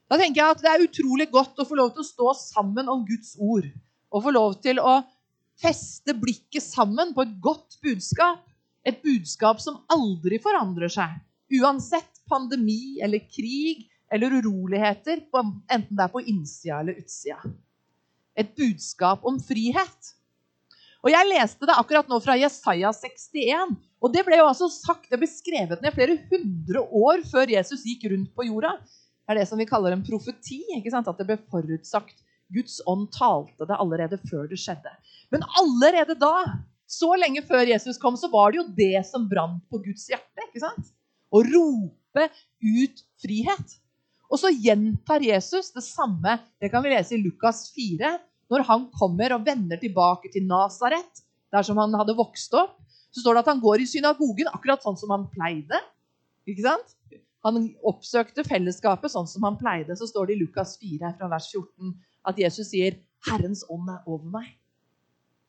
Da 0.09 0.17
tenker 0.17 0.41
jeg 0.41 0.57
at 0.57 0.65
det 0.65 0.73
er 0.73 0.87
utrolig 0.87 1.29
godt 1.33 1.61
å 1.61 1.67
få 1.69 1.77
lov 1.77 1.93
til 1.93 2.05
å 2.05 2.09
stå 2.09 2.35
sammen 2.41 2.89
om 2.89 3.05
Guds 3.09 3.35
ord. 3.37 3.67
Og 4.09 4.25
få 4.25 4.33
lov 4.33 4.57
til 4.65 4.81
å 4.81 5.03
feste 5.61 6.15
blikket 6.17 6.65
sammen 6.65 7.13
på 7.17 7.27
et 7.27 7.35
godt 7.45 7.77
budskap. 7.85 8.45
Et 8.87 8.99
budskap 9.03 9.61
som 9.61 9.81
aldri 9.91 10.39
forandrer 10.43 10.93
seg. 10.93 11.17
Uansett 11.59 12.23
pandemi 12.29 13.01
eller 13.03 13.25
krig 13.31 13.89
eller 14.13 14.39
uroligheter, 14.41 15.25
enten 15.33 15.97
det 15.97 16.05
er 16.05 16.13
på 16.13 16.23
innsida 16.25 16.81
eller 16.83 17.01
utsida 17.01 17.41
et 18.39 18.55
budskap 18.59 19.27
om 19.27 19.39
frihet. 19.43 20.15
Og 21.03 21.13
Jeg 21.13 21.31
leste 21.31 21.67
det 21.67 21.77
akkurat 21.79 22.09
nå 22.11 22.19
fra 22.23 22.37
Jesaja 22.39 22.91
61. 22.95 23.77
Og 24.03 24.15
Det 24.15 24.25
ble 24.27 24.39
jo 24.39 24.47
altså 24.47 24.69
sagt, 24.71 25.11
det 25.11 25.19
ble 25.19 25.29
skrevet 25.31 25.83
ned 25.83 25.95
flere 25.95 26.19
hundre 26.31 26.83
år 26.83 27.23
før 27.27 27.51
Jesus 27.51 27.85
gikk 27.87 28.09
rundt 28.13 28.33
på 28.35 28.47
jorda. 28.47 28.77
Det 28.79 29.35
er 29.35 29.41
det 29.41 29.49
som 29.51 29.61
vi 29.61 29.69
kaller 29.69 29.95
en 29.95 30.07
profeti. 30.07 30.63
ikke 30.79 30.93
sant? 30.95 31.11
At 31.11 31.19
det 31.19 31.27
ble 31.29 31.39
forutsagt. 31.51 32.17
Guds 32.55 32.79
ånd 32.89 33.11
talte 33.13 33.67
det 33.69 33.77
allerede 33.77 34.19
før 34.31 34.47
det 34.49 34.59
skjedde. 34.63 34.91
Men 35.35 35.45
allerede 35.61 36.17
da, 36.19 36.35
så 36.89 37.13
lenge 37.21 37.43
før 37.45 37.69
Jesus 37.69 38.01
kom, 38.01 38.17
så 38.17 38.31
var 38.33 38.53
det 38.53 38.63
jo 38.63 38.69
det 38.77 39.05
som 39.09 39.27
brant 39.29 39.61
på 39.69 39.81
Guds 39.85 40.07
hjerte. 40.09 40.47
ikke 40.49 40.63
sant? 40.65 40.89
Å 41.29 41.43
rope 41.45 42.25
ut 42.65 43.03
frihet. 43.21 43.77
Og 44.29 44.41
så 44.41 44.51
gjentar 44.53 45.25
Jesus 45.25 45.71
det 45.75 45.85
samme. 45.85 46.39
Det 46.61 46.71
kan 46.73 46.85
vi 46.85 46.93
lese 46.93 47.17
i 47.17 47.21
Lukas 47.21 47.67
4 47.77 48.17
når 48.49 48.65
han 48.65 48.87
kommer 48.97 49.35
og 49.37 49.45
vender 49.45 49.81
tilbake 49.81 50.31
til 50.33 50.47
Nasaret, 50.49 51.25
der 51.53 51.65
som 51.65 51.77
han 51.81 51.93
hadde 51.97 52.17
vokst 52.17 52.55
opp, 52.57 52.79
så 53.13 53.21
står 53.21 53.37
det 53.37 53.43
at 53.45 53.51
han 53.53 53.61
går 53.61 53.85
i 53.85 53.89
synagogen 53.89 54.49
akkurat 54.53 54.85
sånn 54.85 54.97
som 55.01 55.13
han 55.13 55.27
pleide. 55.33 55.81
Ikke 56.49 56.65
sant? 56.65 56.95
Han 57.45 57.69
oppsøkte 57.87 58.45
fellesskapet 58.49 59.13
sånn 59.13 59.29
som 59.29 59.45
han 59.45 59.57
pleide. 59.61 59.97
Så 59.97 60.09
står 60.09 60.29
det 60.29 60.37
i 60.37 60.41
Lukas 60.43 60.77
4 60.81 61.13
fra 61.21 61.29
vers 61.33 61.49
14 61.53 61.93
at 62.29 62.41
Jesus 62.41 62.73
sier, 62.73 62.97
'Herrens 63.25 63.65
ånd 63.69 63.89
er 63.93 64.01
over 64.07 64.29
meg'. 64.33 64.57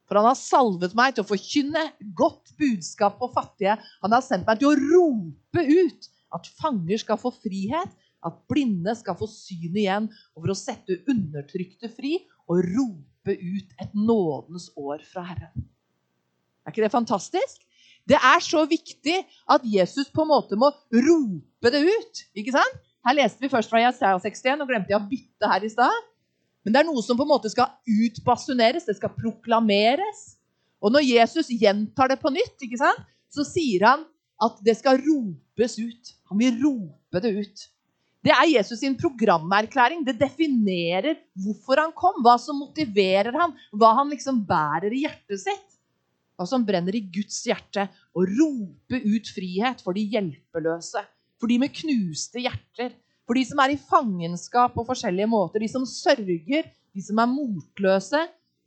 For 0.09 0.17
han 0.17 0.25
har 0.25 0.37
salvet 0.37 0.95
meg 0.97 1.13
til 1.15 1.21
å 1.21 1.29
forkynne 1.29 1.83
godt 2.17 2.55
budskap 2.57 3.19
på 3.21 3.29
fattige. 3.35 3.77
Han 4.01 4.15
har 4.15 4.25
sendt 4.25 4.49
meg 4.49 4.57
til 4.57 4.71
å 4.71 4.77
rope 4.79 5.65
ut 5.69 6.09
at 6.33 6.49
fanger 6.59 7.01
skal 7.01 7.19
få 7.21 7.31
frihet, 7.37 7.93
at 8.25 8.41
blinde 8.51 8.93
skal 8.97 9.15
få 9.19 9.29
syn 9.31 9.77
igjen, 9.77 10.09
og 10.33 10.43
for 10.43 10.53
å 10.53 10.57
sette 10.57 10.97
undertrykte 11.09 11.91
fri 11.93 12.17
og 12.49 12.65
rope 12.73 13.37
ut 13.37 13.79
et 13.79 13.93
nådens 13.95 14.71
år 14.79 15.05
fra 15.07 15.23
Herren. 15.29 15.69
Er 16.65 16.73
ikke 16.73 16.83
det 16.83 16.93
fantastisk? 16.93 17.61
Det 18.09 18.17
er 18.17 18.41
så 18.41 18.63
viktig 18.69 19.15
at 19.53 19.65
Jesus 19.65 20.09
på 20.09 20.25
en 20.25 20.31
måte 20.31 20.57
må 20.57 20.71
rope 20.89 21.71
det 21.73 21.85
ut. 21.85 22.23
ikke 22.33 22.55
sant? 22.57 22.79
Her 23.05 23.15
leste 23.15 23.41
vi 23.43 23.51
først 23.51 23.71
fra 23.71 23.83
Jesaja 23.83 24.17
61, 24.19 24.63
og 24.63 24.69
glemte 24.69 24.91
jeg 24.91 24.99
å 24.99 25.09
bytte 25.09 25.49
her 25.53 25.65
i 25.65 25.71
stad. 25.71 26.07
Men 26.65 26.75
det 26.75 26.81
er 26.81 26.87
noe 26.89 27.03
som 27.05 27.17
på 27.17 27.25
en 27.25 27.31
måte 27.31 27.51
skal 27.51 27.71
utbasuneres, 27.87 28.87
det 28.87 28.97
skal 28.97 29.13
proklameres. 29.15 30.21
Og 30.83 30.93
når 30.95 31.07
Jesus 31.07 31.51
gjentar 31.51 32.11
det 32.11 32.19
på 32.21 32.31
nytt, 32.33 32.63
sant, 32.79 33.03
så 33.29 33.45
sier 33.47 33.85
han 33.87 34.05
at 34.43 34.61
det 34.65 34.77
skal 34.79 34.99
ropes 35.03 35.75
ut. 35.79 36.15
Han 36.31 36.39
vil 36.41 36.55
rope 36.61 37.21
det 37.23 37.33
ut. 37.35 37.65
Det 38.23 38.31
er 38.35 38.51
Jesus 38.51 38.81
sin 38.81 38.97
programerklæring. 38.99 40.03
Det 40.07 40.17
definerer 40.19 41.19
hvorfor 41.39 41.79
han 41.79 41.93
kom, 41.95 42.19
hva 42.23 42.35
som 42.41 42.59
motiverer 42.59 43.35
han, 43.35 43.55
hva 43.71 43.93
han 44.01 44.11
liksom 44.11 44.41
bærer 44.47 44.91
i 44.91 45.05
hjertet 45.05 45.43
sitt. 45.45 45.77
Hva 46.39 46.47
som 46.47 46.63
brenner 46.67 46.95
i 46.95 47.03
Guds 47.11 47.39
hjerte. 47.47 47.87
Å 47.87 48.25
rope 48.27 48.99
ut 48.99 49.31
frihet 49.35 49.83
for 49.83 49.95
de 49.95 50.03
hjelpeløse. 50.15 51.03
For 51.39 51.51
de 51.51 51.59
med 51.63 51.75
knuste 51.75 52.43
hjerter. 52.43 52.95
For 53.29 53.37
de 53.37 53.45
som 53.45 53.59
er 53.61 53.75
i 53.75 53.77
fangenskap 53.77 54.73
på 54.73 54.87
forskjellige 54.87 55.29
måter. 55.29 55.61
De 55.61 55.69
som 55.69 55.85
sørger. 55.85 56.65
De 56.97 57.01
som 57.05 57.19
er 57.21 57.29
motløse. 57.29 58.23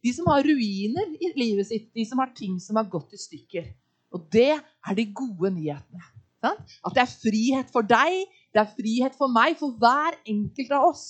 De 0.07 0.13
som 0.15 0.29
har 0.31 0.47
ruiner 0.47 1.17
i 1.19 1.33
livet 1.35 1.67
sitt. 1.67 1.89
De 1.91 2.05
som 2.07 2.23
har 2.23 2.31
ting 2.39 2.61
som 2.63 2.79
har 2.79 2.87
gått 2.87 3.17
i 3.17 3.19
stykker. 3.19 3.67
Og 4.15 4.29
det 4.31 4.53
er 4.55 4.95
de 4.95 5.09
gode 5.11 5.51
nyhetene. 5.57 6.07
At 6.47 6.95
det 6.95 7.03
er 7.03 7.11
frihet 7.11 7.75
for 7.75 7.87
deg, 7.87 8.23
det 8.55 8.61
er 8.63 8.71
frihet 8.77 9.19
for 9.19 9.31
meg. 9.35 9.57
For 9.59 9.75
hver 9.83 10.19
enkelt 10.29 10.73
av 10.79 10.89
oss 10.93 11.05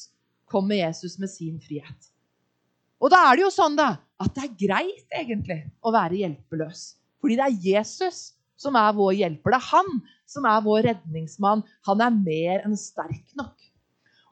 kommer 0.49 0.81
Jesus 0.81 1.19
med 1.21 1.33
sin 1.33 1.61
frihet. 1.61 2.09
Og 3.03 3.13
da 3.13 3.25
er 3.27 3.37
det 3.37 3.47
jo 3.47 3.53
sånn 3.53 3.77
da, 3.77 3.97
at 4.23 4.33
det 4.37 4.45
er 4.47 4.59
greit 4.61 5.17
egentlig 5.19 5.59
å 5.83 5.93
være 5.93 6.21
hjelpeløs. 6.21 6.85
Fordi 7.21 7.37
det 7.37 7.49
er 7.49 7.65
Jesus 7.67 8.21
som 8.63 8.79
er 8.79 8.95
vår 8.97 9.17
hjelper. 9.19 9.55
Det 9.55 9.59
er 9.59 9.69
han 9.73 9.93
som 10.33 10.49
er 10.49 10.65
vår 10.65 10.87
redningsmann. 10.89 11.65
Han 11.89 12.05
er 12.05 12.17
mer 12.17 12.65
enn 12.67 12.79
sterk 12.79 13.35
nok. 13.39 13.55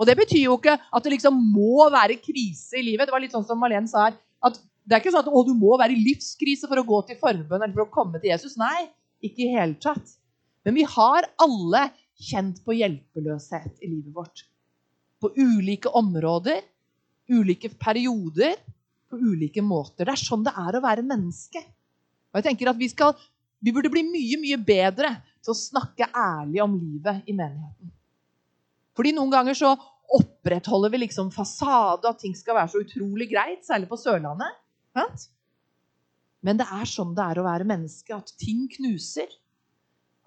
Og 0.00 0.08
Det 0.08 0.16
betyr 0.16 0.46
jo 0.46 0.56
ikke 0.56 0.78
at 0.80 1.04
det 1.04 1.12
liksom 1.18 1.36
må 1.52 1.84
være 1.92 2.16
krise 2.22 2.78
i 2.80 2.86
livet. 2.86 3.06
Det 3.08 3.12
var 3.12 3.20
litt 3.20 3.34
sånn 3.36 3.44
som 3.44 3.60
Malene 3.60 3.90
sa 3.90 4.08
her, 4.08 4.16
at 4.40 4.56
Det 4.80 4.96
er 4.96 5.02
ikke 5.02 5.12
sånn 5.12 5.26
at 5.26 5.34
å, 5.36 5.42
du 5.44 5.52
må 5.54 5.76
være 5.78 5.92
i 5.92 6.00
livskrise 6.02 6.66
for 6.66 6.80
å 6.80 6.86
gå 6.88 7.02
til 7.06 7.18
forbønn 7.20 7.60
eller 7.60 7.74
for 7.76 7.84
å 7.84 7.92
komme 7.92 8.18
til 8.18 8.32
Jesus. 8.32 8.56
Nei, 8.58 8.88
ikke 9.22 9.44
i 9.44 9.52
hele 9.52 9.76
tatt. 9.78 10.16
Men 10.64 10.74
vi 10.74 10.86
har 10.88 11.28
alle 11.40 11.82
kjent 12.20 12.62
på 12.64 12.74
hjelpeløshet 12.78 13.84
i 13.84 13.90
livet 13.90 14.14
vårt. 14.16 14.46
På 15.20 15.30
ulike 15.36 15.92
områder, 16.00 16.64
ulike 17.30 17.70
perioder, 17.80 18.56
på 19.10 19.20
ulike 19.20 19.62
måter. 19.62 20.08
Det 20.08 20.14
er 20.16 20.22
sånn 20.22 20.44
det 20.46 20.56
er 20.56 20.78
å 20.78 20.82
være 20.84 21.06
menneske. 21.06 21.62
Og 22.30 22.40
jeg 22.40 22.46
tenker 22.46 22.70
at 22.70 22.78
vi, 22.78 22.88
skal, 22.90 23.16
vi 23.60 23.72
burde 23.76 23.92
bli 23.92 24.02
mye, 24.06 24.38
mye 24.40 24.58
bedre 24.64 25.14
til 25.44 25.52
å 25.52 25.58
snakke 25.58 26.08
ærlig 26.16 26.62
om 26.64 26.76
livet 26.76 27.26
i 27.28 27.34
menigheten. 27.36 27.92
Fordi 28.96 29.12
noen 29.16 29.32
ganger 29.32 29.56
så 29.56 29.74
opprettholder 30.10 30.90
vi 30.92 31.04
liksom 31.04 31.30
fasade, 31.32 32.08
at 32.08 32.18
ting 32.20 32.34
skal 32.36 32.56
være 32.58 32.72
så 32.72 32.82
utrolig 32.82 33.28
greit, 33.30 33.62
særlig 33.66 33.88
på 33.90 33.98
Sørlandet. 34.00 34.56
Men 36.44 36.58
det 36.60 36.66
er 36.72 36.88
sånn 36.88 37.14
det 37.16 37.24
er 37.24 37.40
å 37.40 37.46
være 37.46 37.68
menneske, 37.68 38.16
at 38.16 38.32
ting 38.40 38.64
knuser. 38.72 39.28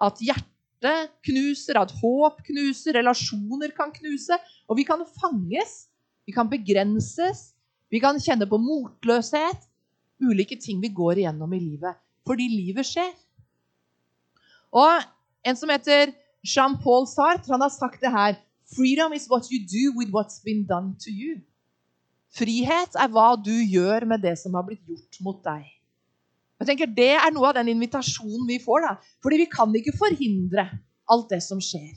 At 0.02 0.22
hjertet 0.22 1.12
knuser, 1.26 1.78
at 1.80 1.92
håp 2.00 2.40
knuser, 2.46 2.96
relasjoner 2.96 3.74
kan 3.76 3.92
knuse. 3.94 4.38
Og 4.70 4.78
vi 4.78 4.86
kan 4.88 5.02
fanges, 5.18 5.88
vi 6.24 6.34
kan 6.34 6.48
begrenses, 6.50 7.50
vi 7.92 8.00
kan 8.02 8.18
kjenne 8.22 8.48
på 8.48 8.60
motløshet. 8.62 9.68
Ulike 10.24 10.56
ting 10.62 10.80
vi 10.80 10.92
går 10.94 11.20
igjennom 11.24 11.52
i 11.52 11.60
livet. 11.60 11.98
Fordi 12.24 12.46
livet 12.48 12.88
skjer. 12.88 13.12
Og 14.74 15.04
en 15.46 15.58
som 15.58 15.70
heter 15.70 16.12
Jean-Paul 16.44 17.06
Sartre, 17.08 17.52
han 17.54 17.62
har 17.62 17.72
sagt 17.72 18.02
det 18.02 18.12
her 18.12 18.36
Freedom 18.74 19.12
is 19.12 19.28
what 19.30 19.46
you 19.52 19.60
do 19.60 19.92
with 19.96 20.10
what's 20.10 20.40
been 20.42 20.64
done 20.66 20.94
to 21.04 21.12
you. 21.12 21.38
Frihet 22.34 22.96
er 22.98 23.10
hva 23.12 23.34
du 23.38 23.52
gjør 23.52 24.06
med 24.10 24.24
det 24.24 24.34
som 24.40 24.56
har 24.58 24.64
blitt 24.66 24.82
gjort 24.88 25.20
mot 25.22 25.38
deg. 25.44 25.68
Jeg 26.58 26.70
tenker 26.70 26.90
Det 26.96 27.12
er 27.18 27.30
noe 27.34 27.50
av 27.50 27.58
den 27.58 27.70
invitasjonen 27.74 28.48
vi 28.48 28.58
får. 28.62 28.86
da. 28.86 28.96
Fordi 29.22 29.42
vi 29.42 29.50
kan 29.52 29.74
ikke 29.76 29.94
forhindre 29.98 30.66
alt 31.10 31.30
det 31.30 31.42
som 31.44 31.60
skjer. 31.62 31.92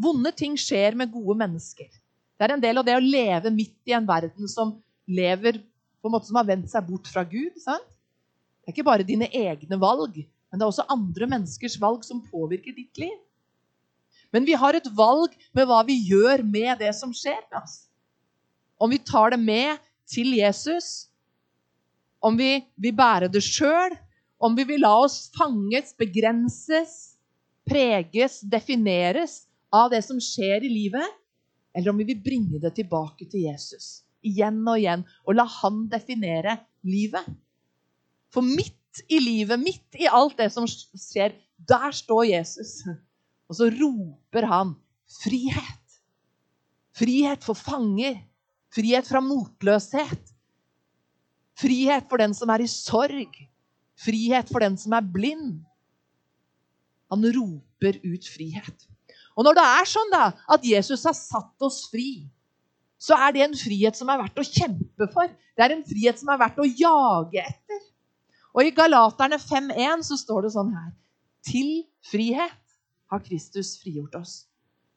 Vonde 0.00 0.32
ting 0.36 0.56
skjer 0.58 0.96
med 0.98 1.12
gode 1.12 1.38
mennesker. 1.40 1.88
Det 1.88 2.46
er 2.46 2.56
en 2.56 2.62
del 2.62 2.80
av 2.80 2.86
det 2.88 2.96
å 2.96 3.04
leve 3.04 3.52
midt 3.52 3.76
i 3.88 3.94
en 3.96 4.08
verden 4.08 4.48
som 4.48 4.78
lever 5.06 5.60
på 6.00 6.08
en 6.08 6.14
måte 6.16 6.30
som 6.30 6.38
har 6.40 6.48
vendt 6.48 6.70
seg 6.72 6.86
bort 6.88 7.08
fra 7.12 7.24
Gud. 7.28 7.56
Sant? 7.60 7.84
Det 8.60 8.72
er 8.72 8.76
ikke 8.76 8.88
bare 8.88 9.06
dine 9.06 9.28
egne 9.28 9.78
valg, 9.80 10.16
men 10.50 10.58
det 10.58 10.64
er 10.64 10.72
også 10.72 10.88
andre 10.90 11.28
menneskers 11.30 11.76
valg 11.82 12.02
som 12.06 12.22
påvirker 12.26 12.74
ditt 12.74 12.98
liv. 12.98 13.14
Men 14.34 14.46
vi 14.46 14.56
har 14.58 14.76
et 14.76 14.88
valg 14.94 15.34
med 15.56 15.66
hva 15.66 15.80
vi 15.86 15.96
gjør 16.08 16.42
med 16.46 16.82
det 16.82 16.90
som 16.98 17.14
skjer 17.14 17.40
med 17.50 17.60
oss. 17.62 17.76
Om 18.80 18.90
vi 18.90 19.00
tar 19.02 19.34
det 19.34 19.40
med 19.42 19.78
til 20.10 20.32
Jesus, 20.34 21.10
om 22.22 22.36
vi 22.38 22.60
vil 22.80 22.96
bære 22.96 23.30
det 23.30 23.42
sjøl, 23.46 23.94
om 24.40 24.56
vi 24.56 24.66
vil 24.66 24.82
la 24.82 24.92
oss 25.04 25.28
fanges, 25.36 25.94
begrenses, 25.98 27.16
preges, 27.68 28.40
defineres 28.42 29.44
av 29.70 29.90
det 29.92 30.02
som 30.06 30.18
skjer 30.22 30.64
i 30.66 30.70
livet, 30.72 31.18
eller 31.76 31.92
om 31.92 32.00
vi 32.00 32.08
vil 32.10 32.22
bringe 32.24 32.58
det 32.62 32.74
tilbake 32.78 33.28
til 33.30 33.46
Jesus 33.46 34.00
igjen 34.26 34.60
og 34.68 34.80
igjen 34.80 35.04
og 35.24 35.36
la 35.36 35.46
han 35.60 35.84
definere 35.92 36.58
livet. 36.86 37.24
For 38.30 38.46
i 39.08 39.20
livet, 39.22 39.60
midt 39.60 39.98
i 39.98 40.08
alt 40.10 40.38
det 40.40 40.50
som 40.54 40.66
skjer, 40.68 41.34
der 41.68 41.94
står 41.94 42.24
Jesus. 42.30 42.80
Og 43.50 43.58
så 43.58 43.68
roper 43.72 44.46
han 44.50 44.74
frihet. 45.20 46.00
Frihet 46.96 47.46
for 47.46 47.58
fanger. 47.58 48.18
Frihet 48.74 49.08
fra 49.08 49.22
motløshet. 49.24 50.34
Frihet 51.60 52.06
for 52.08 52.22
den 52.22 52.34
som 52.36 52.50
er 52.54 52.64
i 52.64 52.70
sorg. 52.70 53.40
Frihet 54.00 54.50
for 54.50 54.62
den 54.64 54.78
som 54.80 54.94
er 54.96 55.04
blind. 55.04 55.60
Han 57.10 57.26
roper 57.34 57.98
ut 58.06 58.28
frihet. 58.30 58.86
Og 59.38 59.46
når 59.46 59.56
det 59.58 59.66
er 59.66 59.88
sånn 59.88 60.12
da, 60.12 60.24
at 60.52 60.64
Jesus 60.66 61.04
har 61.08 61.16
satt 61.16 61.66
oss 61.66 61.84
fri, 61.90 62.28
så 63.00 63.16
er 63.16 63.32
det 63.34 63.44
en 63.46 63.56
frihet 63.56 63.96
som 63.96 64.10
er 64.12 64.20
verdt 64.20 64.40
å 64.40 64.44
kjempe 64.44 65.06
for. 65.14 65.30
Det 65.56 65.64
er 65.64 65.74
en 65.74 65.86
frihet 65.86 66.20
som 66.20 66.30
er 66.32 66.40
verdt 66.42 66.60
å 66.60 66.68
jage 66.68 67.42
etter. 67.42 67.86
Og 68.56 68.66
i 68.66 68.72
Galaterne 68.74 69.38
5.1 69.38 70.06
så 70.08 70.18
står 70.18 70.46
det 70.46 70.54
sånn 70.56 70.72
her 70.74 70.90
Til 71.46 71.70
frihet 72.10 72.58
har 73.10 73.22
Kristus 73.24 73.76
frigjort 73.80 74.16
oss. 74.18 74.34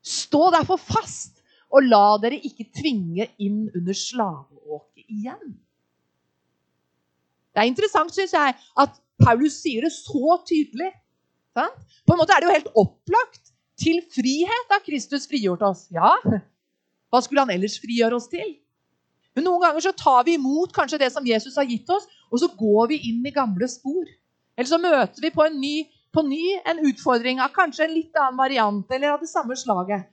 Stå 0.03 0.49
derfor 0.53 0.81
fast, 0.81 1.39
og 1.73 1.87
la 1.87 2.17
dere 2.21 2.41
ikke 2.43 2.67
tvinge 2.75 3.29
inn 3.41 3.65
under 3.73 3.97
slaveåket 3.97 5.05
igjen. 5.07 5.55
Det 7.53 7.61
er 7.61 7.69
interessant, 7.69 8.13
syns 8.13 8.33
jeg, 8.35 8.57
at 8.83 8.99
Paulus 9.21 9.55
sier 9.61 9.85
det 9.85 9.93
så 9.95 10.37
tydelig. 10.45 10.89
På 11.53 12.15
en 12.15 12.19
måte 12.19 12.33
er 12.35 12.41
det 12.41 12.49
jo 12.49 12.57
helt 12.57 12.71
opplagt. 12.83 13.53
Til 13.79 14.03
frihet 14.13 14.73
har 14.73 14.83
Kristus 14.85 15.25
frigjort 15.29 15.63
oss. 15.65 15.87
Ja, 15.93 16.13
hva 17.13 17.21
skulle 17.21 17.45
han 17.45 17.53
ellers 17.53 17.79
frigjøre 17.81 18.17
oss 18.19 18.29
til? 18.29 18.55
Men 19.33 19.47
Noen 19.47 19.63
ganger 19.63 19.81
så 19.81 19.93
tar 19.97 20.25
vi 20.27 20.35
imot 20.37 20.73
kanskje 20.75 20.99
det 21.01 21.09
som 21.13 21.25
Jesus 21.25 21.57
har 21.57 21.65
gitt 21.65 21.89
oss, 21.93 22.05
og 22.33 22.41
så 22.41 22.49
går 22.57 22.89
vi 22.89 23.01
inn 23.11 23.21
i 23.25 23.33
gamle 23.33 23.67
spor. 23.69 24.07
Eller 24.57 24.69
så 24.69 24.79
møter 24.81 25.21
vi 25.21 25.29
på, 25.33 25.45
ny, 25.53 25.75
på 26.13 26.23
ny 26.25 26.41
en 26.69 26.81
utfordring 26.89 27.41
av 27.43 27.53
kanskje 27.53 27.85
en 27.85 27.93
litt 27.93 28.17
annen 28.17 28.39
variant 28.39 28.95
eller 28.97 29.13
av 29.13 29.21
det 29.21 29.29
samme 29.29 29.57
slaget. 29.57 30.09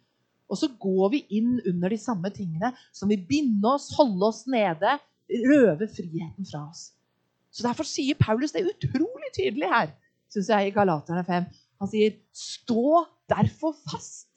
Og 0.50 0.58
så 0.60 0.68
går 0.82 1.12
vi 1.14 1.22
inn 1.38 1.56
under 1.70 1.92
de 1.92 1.98
samme 2.00 2.32
tingene 2.34 2.72
som 2.92 3.08
vil 3.12 3.22
binde 3.28 3.72
oss, 3.72 3.88
holde 3.96 4.28
oss 4.28 4.44
nede, 4.50 4.98
røve 5.46 5.88
friheten 5.88 6.48
fra 6.48 6.66
oss. 6.66 6.90
Så 7.50 7.64
Derfor 7.66 7.88
sier 7.88 8.18
Paulus 8.18 8.52
det 8.54 8.66
utrolig 8.68 9.32
tydelig 9.34 9.70
her, 9.70 9.94
synes 10.30 10.50
jeg, 10.52 10.68
i 10.68 10.74
Galaterne 10.74 11.24
5. 11.26 11.46
Han 11.80 11.88
sier, 11.88 12.18
'Stå 12.34 13.06
derfor 13.30 13.72
fast' 13.88 14.30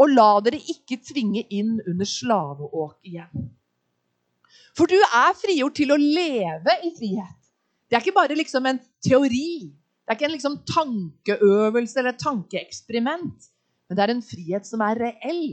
og 0.00 0.12
la 0.16 0.28
dere 0.44 0.60
ikke 0.72 1.00
tvinge 1.04 1.44
inn 1.52 1.78
under 1.84 2.08
slaveåk 2.08 2.96
igjen. 3.04 3.50
For 4.80 4.88
du 4.88 4.96
er 4.96 5.34
frigjort 5.36 5.76
til 5.76 5.90
å 5.92 5.98
leve 6.00 6.74
i 6.86 6.90
frihet. 6.96 7.36
Det 7.90 7.98
er 7.98 8.00
ikke 8.00 8.16
bare 8.16 8.36
liksom 8.38 8.64
en 8.70 8.78
teori. 9.04 9.68
Det 9.68 10.14
er 10.14 10.16
ikke 10.16 10.28
en 10.30 10.32
liksom 10.32 10.54
tankeøvelse 10.70 12.00
eller 12.00 12.16
tankeeksperiment. 12.16 13.50
Men 13.90 13.98
det 13.98 14.04
er 14.06 14.12
en 14.14 14.24
frihet 14.24 14.64
som 14.64 14.80
er 14.86 15.02
reell. 15.04 15.44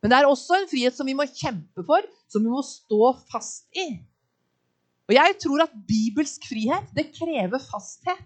Men 0.00 0.14
det 0.14 0.18
er 0.18 0.30
også 0.30 0.56
en 0.56 0.70
frihet 0.70 0.96
som 0.96 1.06
vi 1.06 1.18
må 1.18 1.28
kjempe 1.28 1.84
for, 1.84 2.06
som 2.32 2.46
vi 2.46 2.54
må 2.54 2.64
stå 2.64 3.12
fast 3.28 3.68
i. 3.76 3.90
Og 5.10 5.18
jeg 5.18 5.36
tror 5.44 5.66
at 5.66 5.76
bibelsk 5.84 6.48
frihet, 6.48 6.88
det 6.96 7.10
krever 7.12 7.60
fasthet. 7.60 8.24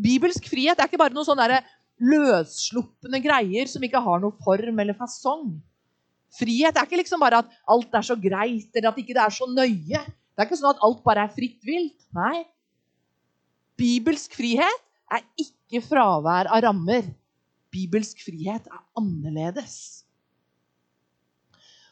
Bibelsk 0.00 0.48
frihet 0.48 0.80
er 0.80 0.88
ikke 0.88 1.02
bare 1.02 1.12
noen 1.12 1.28
sånne 1.28 1.60
løsslupne 2.00 3.20
greier 3.20 3.68
som 3.68 3.84
ikke 3.84 4.00
har 4.00 4.22
noe 4.24 4.40
form 4.40 4.80
eller 4.80 4.96
fasong. 4.96 5.58
Frihet 6.38 6.76
er 6.76 6.86
ikke 6.86 7.00
liksom 7.00 7.22
bare 7.22 7.42
at 7.42 7.54
alt 7.70 7.96
er 7.98 8.06
så 8.06 8.16
greit, 8.18 8.68
eller 8.74 8.92
at 8.92 8.98
ikke 9.02 9.16
det 9.16 9.22
er 9.24 9.34
så 9.34 9.48
nøye. 9.50 10.02
Det 10.02 10.38
er 10.38 10.46
ikke 10.46 10.60
sånn 10.60 10.74
at 10.74 10.84
alt 10.86 11.00
bare 11.06 11.24
er 11.26 11.32
fritt 11.34 11.58
vilt. 11.66 11.98
Nei. 12.16 12.44
Bibelsk 13.80 14.36
frihet 14.36 14.84
er 15.10 15.24
ikke 15.40 15.82
fravær 15.82 16.50
av 16.52 16.62
rammer. 16.66 17.08
Bibelsk 17.74 18.22
frihet 18.22 18.66
er 18.70 18.84
annerledes. 18.98 20.04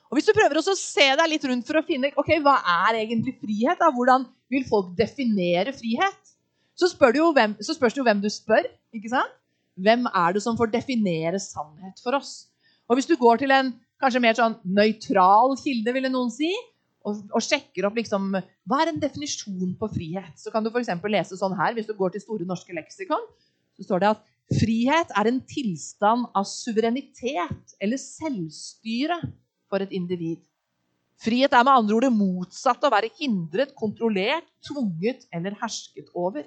Og 0.09 0.17
Hvis 0.17 0.29
du 0.29 0.33
prøver 0.33 0.59
å 0.59 0.65
se 0.65 1.05
deg 1.21 1.29
litt 1.29 1.45
rundt 1.45 1.67
for 1.69 1.81
å 1.81 1.85
finne 1.85 2.11
ok, 2.17 2.31
hva 2.41 2.57
er 2.89 3.03
egentlig 3.03 3.37
frihet, 3.43 3.77
da? 3.81 3.91
hvordan 3.93 4.25
vil 4.49 4.65
folk 4.69 4.95
definere 4.97 5.75
frihet, 5.77 6.33
så, 6.79 6.89
spør 6.89 7.19
hvem, 7.35 7.57
så 7.61 7.75
spørs 7.75 7.97
det 7.97 8.01
jo 8.01 8.07
hvem 8.07 8.23
du 8.23 8.31
spør. 8.33 8.65
ikke 8.95 9.11
sant? 9.13 9.35
Hvem 9.79 10.07
er 10.09 10.35
det 10.35 10.43
som 10.43 10.57
får 10.59 10.71
definere 10.73 11.39
sannhet 11.43 12.01
for 12.03 12.17
oss? 12.17 12.49
Og 12.89 12.97
Hvis 12.97 13.11
du 13.11 13.17
går 13.21 13.43
til 13.43 13.53
en 13.53 13.75
kanskje 14.03 14.23
mer 14.23 14.37
sånn 14.39 14.57
nøytral 14.65 15.57
kilde, 15.61 15.95
ville 15.97 16.11
noen 16.13 16.31
si, 16.33 16.51
og, 17.07 17.21
og, 17.33 17.43
sjekker 17.45 17.87
opp 17.89 17.99
liksom, 17.99 18.33
hva 18.69 18.81
er 18.83 18.93
en 18.93 19.01
definisjon 19.01 19.75
på 19.79 19.91
frihet, 19.93 20.35
så 20.41 20.53
kan 20.55 20.65
du 20.65 20.71
f.eks. 20.71 20.91
lese 21.09 21.39
sånn 21.41 21.57
her. 21.59 21.77
Hvis 21.77 21.89
du 21.89 21.95
går 21.97 22.15
til 22.15 22.25
Store 22.25 22.49
norske 22.49 22.75
leksikon, 22.77 23.25
så 23.79 23.87
står 23.87 24.03
det 24.03 24.11
at 24.17 24.27
frihet 24.59 25.15
er 25.17 25.31
en 25.31 25.41
tilstand 25.49 26.29
av 26.37 26.47
suverenitet 26.49 27.77
eller 27.81 28.01
selvstyre 28.03 29.21
for 29.71 29.85
et 29.85 29.95
individ. 29.95 30.43
Frihet 31.19 31.55
er 31.55 31.65
med 31.67 31.81
andre 31.81 31.97
ord 31.97 32.07
det 32.07 32.15
motsatte 32.15 32.87
å 32.87 32.95
være 32.95 33.11
hindret, 33.19 33.75
kontrollert, 33.79 34.47
tvunget 34.67 35.27
eller 35.35 35.57
hersket 35.59 36.13
over. 36.15 36.47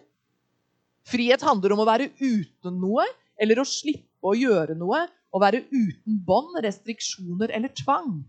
Frihet 1.07 1.43
handler 1.43 1.75
om 1.75 1.81
å 1.83 1.89
være 1.89 2.11
uten 2.21 2.77
noe 2.79 3.07
eller 3.41 3.61
å 3.61 3.67
slippe 3.67 4.31
å 4.31 4.37
gjøre 4.37 4.77
noe. 4.77 5.05
Å 5.31 5.39
være 5.39 5.63
uten 5.71 6.17
bånd, 6.27 6.57
restriksjoner 6.63 7.53
eller 7.55 7.71
tvang. 7.77 8.19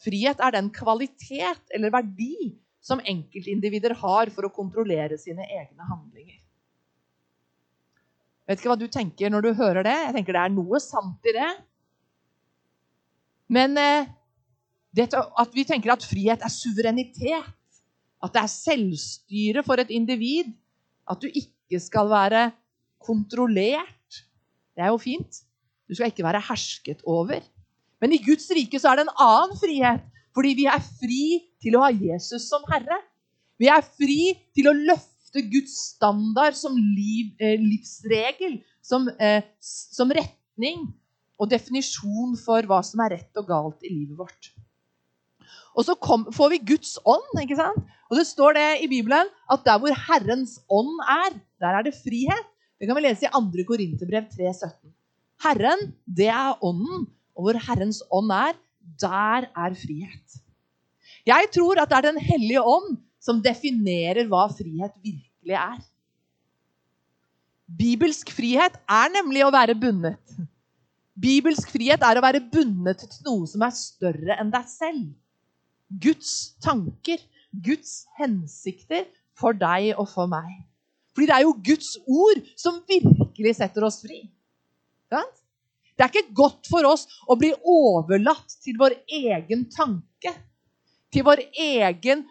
Frihet 0.00 0.40
er 0.40 0.54
den 0.54 0.70
kvalitet 0.72 1.74
eller 1.74 1.92
verdi 1.92 2.54
som 2.80 3.02
enkeltindivider 3.04 3.96
har 4.00 4.30
for 4.32 4.48
å 4.48 4.54
kontrollere 4.54 5.18
sine 5.20 5.44
egne 5.44 5.88
handlinger. 5.88 6.38
Vet 8.48 8.62
ikke 8.62 8.70
hva 8.70 8.78
du 8.80 8.86
tenker 8.88 9.32
når 9.32 9.44
du 9.44 9.50
hører 9.58 9.84
det. 9.84 9.96
Jeg 10.06 10.14
tenker 10.16 10.38
det 10.38 10.44
er 10.46 10.54
noe 10.54 10.80
sant 10.80 11.28
i 11.28 11.34
det. 11.36 11.50
Men 13.52 13.76
eh, 13.80 14.08
at 14.96 15.52
vi 15.52 15.66
tenker 15.68 15.92
at 15.92 16.06
frihet 16.06 16.44
er 16.44 16.52
suverenitet. 16.52 17.52
At 18.24 18.32
det 18.34 18.40
er 18.40 18.50
selvstyre 18.50 19.62
for 19.66 19.82
et 19.82 19.92
individ. 19.94 20.48
At 21.04 21.20
du 21.20 21.28
ikke 21.28 21.80
skal 21.82 22.08
være 22.08 22.48
kontrollert. 23.04 23.97
Det 24.78 24.86
er 24.86 24.92
jo 24.94 25.00
fint. 25.02 25.40
Du 25.90 25.96
skal 25.98 26.12
ikke 26.12 26.22
være 26.22 26.44
hersket 26.46 27.02
over. 27.02 27.42
Men 27.98 28.14
i 28.14 28.20
Guds 28.22 28.46
rike 28.54 28.78
så 28.78 28.92
er 28.92 29.00
det 29.00 29.08
en 29.08 29.16
annen 29.24 29.58
frihet. 29.58 30.04
Fordi 30.36 30.52
vi 30.54 30.68
er 30.70 30.84
fri 31.00 31.22
til 31.58 31.74
å 31.74 31.82
ha 31.82 31.88
Jesus 31.90 32.46
som 32.46 32.62
herre. 32.70 33.00
Vi 33.58 33.66
er 33.74 33.82
fri 33.82 34.36
til 34.54 34.68
å 34.70 34.76
løfte 34.76 35.42
Guds 35.50 35.74
standard 35.96 36.54
som 36.54 36.76
liv, 36.78 37.32
eh, 37.42 37.58
livsregel, 37.58 38.60
som, 38.80 39.08
eh, 39.18 39.42
som 39.60 40.14
retning 40.14 40.86
og 41.40 41.50
definisjon 41.50 42.36
for 42.38 42.62
hva 42.62 42.78
som 42.84 43.02
er 43.02 43.16
rett 43.16 43.42
og 43.42 43.48
galt 43.48 43.82
i 43.82 43.90
livet 43.90 44.16
vårt. 44.16 44.52
Og 45.74 45.86
så 45.86 45.98
kom, 45.98 46.26
får 46.34 46.50
vi 46.54 46.66
Guds 46.74 46.98
ånd. 47.06 47.34
ikke 47.42 47.58
sant? 47.58 47.82
Og 48.10 48.16
det 48.18 48.26
står 48.26 48.54
det 48.54 48.68
i 48.84 48.88
Bibelen 48.90 49.26
at 49.50 49.64
der 49.66 49.78
hvor 49.78 49.94
Herrens 50.06 50.60
ånd 50.70 50.94
er, 51.02 51.34
der 51.58 51.78
er 51.78 51.82
det 51.82 51.98
frihet. 51.98 52.46
Det 52.78 52.86
kan 52.86 52.96
vi 52.98 53.04
lese 53.04 53.26
i 53.26 53.32
2. 53.34 53.64
Korinterbrev 53.66 54.28
3,17. 54.34 54.92
Herren, 55.42 55.88
det 56.06 56.30
er 56.30 56.64
ånden. 56.64 57.06
Og 57.38 57.46
hvor 57.46 57.58
Herrens 57.68 58.00
ånd 58.10 58.30
er, 58.34 58.56
der 58.98 59.46
er 59.50 59.74
frihet. 59.78 60.38
Jeg 61.26 61.50
tror 61.54 61.82
at 61.82 61.90
det 61.90 61.98
er 61.98 62.06
Den 62.10 62.20
hellige 62.22 62.62
ånd 62.62 62.96
som 63.22 63.42
definerer 63.42 64.26
hva 64.30 64.46
frihet 64.50 64.94
virkelig 65.02 65.58
er. 65.58 65.80
Bibelsk 67.68 68.30
frihet 68.32 68.78
er 68.88 69.10
nemlig 69.12 69.42
å 69.44 69.52
være 69.52 69.76
bundet. 69.78 70.38
Bibelsk 71.18 71.70
frihet 71.74 72.02
er 72.06 72.18
å 72.18 72.22
være 72.24 72.40
bundet 72.52 73.02
til 73.02 73.26
noe 73.26 73.48
som 73.50 73.64
er 73.66 73.74
større 73.74 74.38
enn 74.38 74.54
deg 74.54 74.70
selv. 74.70 75.10
Guds 75.88 76.54
tanker, 76.62 77.20
Guds 77.52 78.06
hensikter 78.18 79.06
for 79.38 79.56
deg 79.56 79.92
og 79.98 80.08
for 80.10 80.30
meg. 80.30 80.67
Fordi 81.18 81.26
det 81.26 81.34
er 81.34 81.42
jo 81.42 81.54
Guds 81.66 81.96
ord 82.06 82.42
som 82.54 82.76
virkelig 82.86 83.56
setter 83.58 83.82
oss 83.88 83.96
fri. 84.04 84.20
Det 85.10 86.04
er 86.04 86.12
ikke 86.12 86.36
godt 86.38 86.68
for 86.70 86.86
oss 86.86 87.08
å 87.26 87.34
bli 87.34 87.50
overlatt 87.66 88.54
til 88.62 88.76
vår 88.78 88.94
egen 89.10 89.64
tanke. 89.74 90.30
Til 91.10 91.24
vår 91.26 91.42
egen 91.58 92.22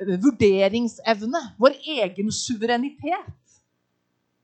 vurderingsevne, 0.00 1.42
vår 1.60 1.76
egen 2.00 2.32
suverenitet. 2.32 3.58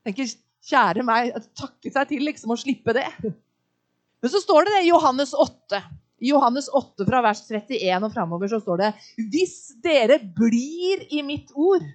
tenker, 0.05 0.29
Kjære 0.67 1.03
meg, 1.07 1.31
takke 1.55 1.89
seg 1.89 2.09
til 2.09 2.25
liksom 2.27 2.51
å 2.51 2.57
slippe 2.59 2.93
det. 2.93 3.07
Men 3.23 4.31
så 4.33 4.41
står 4.43 4.67
det 4.67 4.73
det 4.75 4.81
i 4.83 4.89
Johannes 4.91 5.31
8. 5.33 5.79
I 6.21 6.33
Johannes 6.33 6.67
8 6.75 7.05
fra 7.07 7.21
vers 7.23 7.43
31 7.47 8.03
og 8.03 8.11
framover 8.13 8.51
så 8.51 8.59
står 8.59 8.81
det 8.81 8.89
Hvis 9.31 9.57
dere 9.81 10.19
blir 10.19 11.05
i 11.13 11.23
mitt 11.23 11.53
ord, 11.55 11.85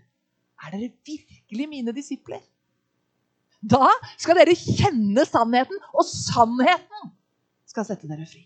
er 0.62 0.75
dere 0.75 0.92
virkelig 1.07 1.68
mine 1.68 1.94
disipler. 1.94 2.42
Da 3.62 3.90
skal 4.18 4.40
dere 4.40 4.57
kjenne 4.59 5.25
sannheten, 5.27 5.79
og 5.94 6.07
sannheten 6.09 7.12
skal 7.68 7.87
sette 7.87 8.11
dere 8.11 8.27
fri. 8.27 8.42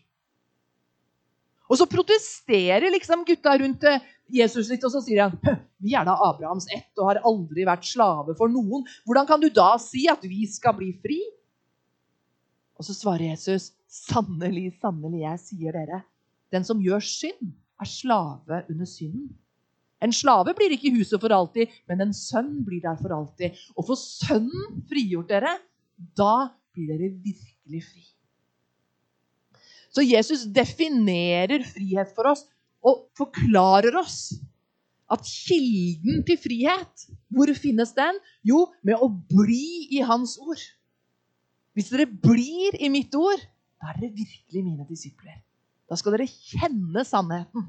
Og 1.67 1.81
så 1.81 1.87
protesterer 1.91 2.93
liksom 2.95 3.25
gutta 3.27 3.57
rundt 3.59 3.87
eh, 3.89 4.05
Jesus 4.31 4.69
litt, 4.71 4.85
og 4.87 4.93
så 4.93 5.01
sier 5.03 5.25
han 5.27 5.63
vi 5.83 5.97
er 5.99 6.07
da 6.07 6.15
Abrahams 6.29 6.69
ett 6.73 6.99
og 7.01 7.11
har 7.11 7.23
aldri 7.27 7.67
vært 7.67 7.89
slave 7.89 8.37
for 8.39 8.51
noen. 8.51 8.85
Hvordan 9.07 9.27
kan 9.29 9.43
du 9.43 9.49
da 9.51 9.73
si 9.83 10.07
at 10.11 10.23
vi 10.27 10.47
skal 10.51 10.77
bli 10.79 10.93
fri? 11.03 11.19
Og 12.77 12.87
så 12.87 12.95
svarer 12.95 13.31
Jesus, 13.33 13.73
sannelig, 13.89 14.77
sannelig, 14.83 15.25
jeg 15.25 15.43
sier 15.43 15.77
dere, 15.79 16.03
den 16.53 16.67
som 16.67 16.81
gjør 16.83 17.03
synd, 17.03 17.55
er 17.81 17.89
slave 17.89 18.63
under 18.71 18.89
synden. 18.89 19.31
En 20.05 20.13
slave 20.13 20.53
blir 20.57 20.75
ikke 20.75 20.91
i 20.91 20.99
huset 20.99 21.21
for 21.23 21.33
alltid, 21.33 21.73
men 21.89 22.05
en 22.05 22.13
sønn 22.17 22.61
blir 22.67 22.83
der 22.85 22.99
for 23.01 23.15
alltid. 23.17 23.57
Og 23.77 23.89
får 23.89 24.01
sønnen 24.03 24.83
frigjort 24.91 25.31
dere, 25.33 25.55
da 26.19 26.51
blir 26.77 26.93
dere 26.93 27.15
virkelig 27.15 27.83
fri. 27.87 28.05
Så 29.97 30.05
Jesus 30.05 30.45
definerer 30.53 31.65
frihet 31.65 32.13
for 32.17 32.29
oss 32.35 32.45
og 32.85 33.07
forklarer 33.17 33.97
oss 33.97 34.35
at 35.13 35.23
kilden 35.25 36.25
til 36.27 36.39
frihet, 36.43 37.07
hvor 37.33 37.51
finnes 37.57 37.95
den? 37.97 38.19
Jo, 38.45 38.67
med 38.85 38.99
å 39.01 39.09
bli 39.09 39.87
i 39.97 40.03
Hans 40.05 40.35
ord. 40.43 40.61
Hvis 41.77 41.93
dere 41.93 42.09
blir 42.09 42.77
i 42.81 42.91
mitt 42.93 43.15
ord, 43.17 43.41
da 43.81 43.93
er 43.93 44.01
dere 44.01 44.17
virkelig 44.17 44.63
mine 44.65 44.87
disipler. 44.89 45.39
Da 45.87 45.97
skal 45.99 46.17
dere 46.17 46.27
kjenne 46.29 47.05
sannheten. 47.07 47.69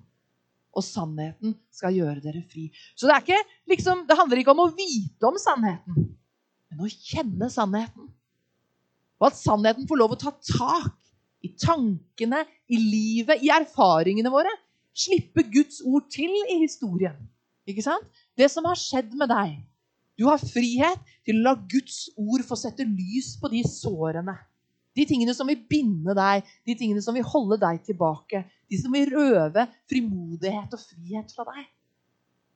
Og 0.77 0.85
sannheten 0.85 1.55
skal 1.73 1.95
gjøre 1.97 2.21
dere 2.21 2.43
fri. 2.45 2.67
Så 2.93 3.09
det, 3.09 3.17
ikke, 3.23 3.39
liksom, 3.71 4.05
det 4.09 4.17
handler 4.19 4.43
ikke 4.43 4.53
om 4.53 4.61
å 4.67 4.71
vite 4.77 5.25
om 5.25 5.39
sannheten, 5.41 6.11
men 6.69 6.85
å 6.85 6.91
kjenne 6.91 7.49
sannheten. 7.49 8.11
Og 9.17 9.31
at 9.31 9.39
sannheten 9.39 9.87
får 9.89 9.97
lov 9.97 10.13
å 10.13 10.19
ta 10.21 10.35
tak 10.37 10.93
i 11.45 11.49
tankene, 11.57 12.43
i 12.69 12.77
livet, 12.77 13.41
i 13.41 13.49
erfaringene 13.53 14.29
våre. 14.33 14.51
Slippe 14.97 15.45
Guds 15.49 15.81
ord 15.85 16.07
til 16.13 16.33
i 16.47 16.59
historien. 16.61 17.17
Ikke 17.67 17.85
sant? 17.85 18.05
Det 18.37 18.49
som 18.53 18.65
har 18.69 18.77
skjedd 18.79 19.13
med 19.17 19.29
deg, 19.33 19.57
du 20.17 20.25
har 20.29 20.41
frihet 20.41 21.01
til 21.27 21.41
å 21.41 21.49
la 21.49 21.55
Guds 21.69 22.07
ord 22.17 22.45
få 22.45 22.57
sette 22.57 22.85
lys 22.85 23.35
på 23.41 23.51
de 23.53 23.61
sårene. 23.69 24.33
De 24.97 25.05
tingene 25.05 25.33
som 25.37 25.49
vil 25.49 25.59
binde 25.69 26.15
deg, 26.17 26.45
de 26.65 26.75
tingene 26.77 27.03
som 27.05 27.13
vil 27.13 27.25
holde 27.27 27.59
deg 27.61 27.83
tilbake. 27.85 28.41
De 28.67 28.79
som 28.81 28.93
vil 28.93 29.11
røve 29.13 29.65
frimodighet 29.89 30.73
og 30.75 30.81
frihet 30.81 31.33
fra 31.35 31.47
deg. 31.51 31.67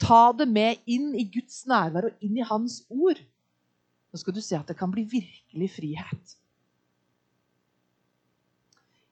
Ta 0.02 0.24
det 0.36 0.48
med 0.50 0.82
inn 0.90 1.14
i 1.16 1.28
Guds 1.32 1.64
nærvær 1.70 2.10
og 2.10 2.26
inn 2.26 2.40
i 2.40 2.48
Hans 2.48 2.82
ord. 2.90 3.20
Nå 4.12 4.20
skal 4.20 4.36
du 4.36 4.42
se 4.44 4.58
at 4.58 4.68
det 4.68 4.78
kan 4.80 4.92
bli 4.92 5.06
virkelig 5.08 5.70
frihet. 5.78 6.36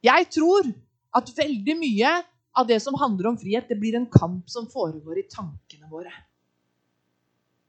Jeg 0.04 0.28
tror 0.32 0.68
at 1.16 1.32
veldig 1.36 1.76
mye 1.80 2.12
av 2.60 2.68
det 2.68 2.80
som 2.84 2.98
handler 3.00 3.32
om 3.32 3.38
frihet, 3.40 3.68
det 3.70 3.78
blir 3.80 3.96
en 3.96 4.10
kamp 4.12 4.50
som 4.52 4.68
foregår 4.72 5.22
i 5.22 5.28
tankene 5.32 5.88
våre. 5.92 6.12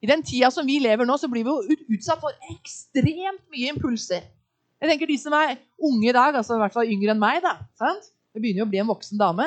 I 0.00 0.08
den 0.08 0.22
tida 0.24 0.48
som 0.50 0.66
vi 0.66 0.78
lever 0.80 1.04
nå, 1.04 1.16
så 1.20 1.28
blir 1.28 1.44
vi 1.44 1.52
jo 1.52 1.76
utsatt 1.92 2.22
for 2.22 2.34
ekstremt 2.54 3.42
mye 3.52 3.74
impulser. 3.74 4.24
Jeg 4.80 4.88
tenker 4.88 5.10
De 5.10 5.18
som 5.20 5.34
er 5.36 5.58
unge 5.76 6.08
i 6.08 6.14
dag, 6.16 6.38
altså 6.38 6.56
i 6.56 6.62
hvert 6.62 6.72
fall 6.72 6.88
yngre 6.88 7.12
enn 7.12 7.20
meg, 7.20 7.42
da, 7.44 7.58
sant? 7.76 8.08
Det 8.34 8.42
begynner 8.42 8.62
jo 8.62 8.68
å 8.68 8.72
bli 8.72 8.80
en 8.82 8.90
voksen 8.90 9.20
dame, 9.20 9.46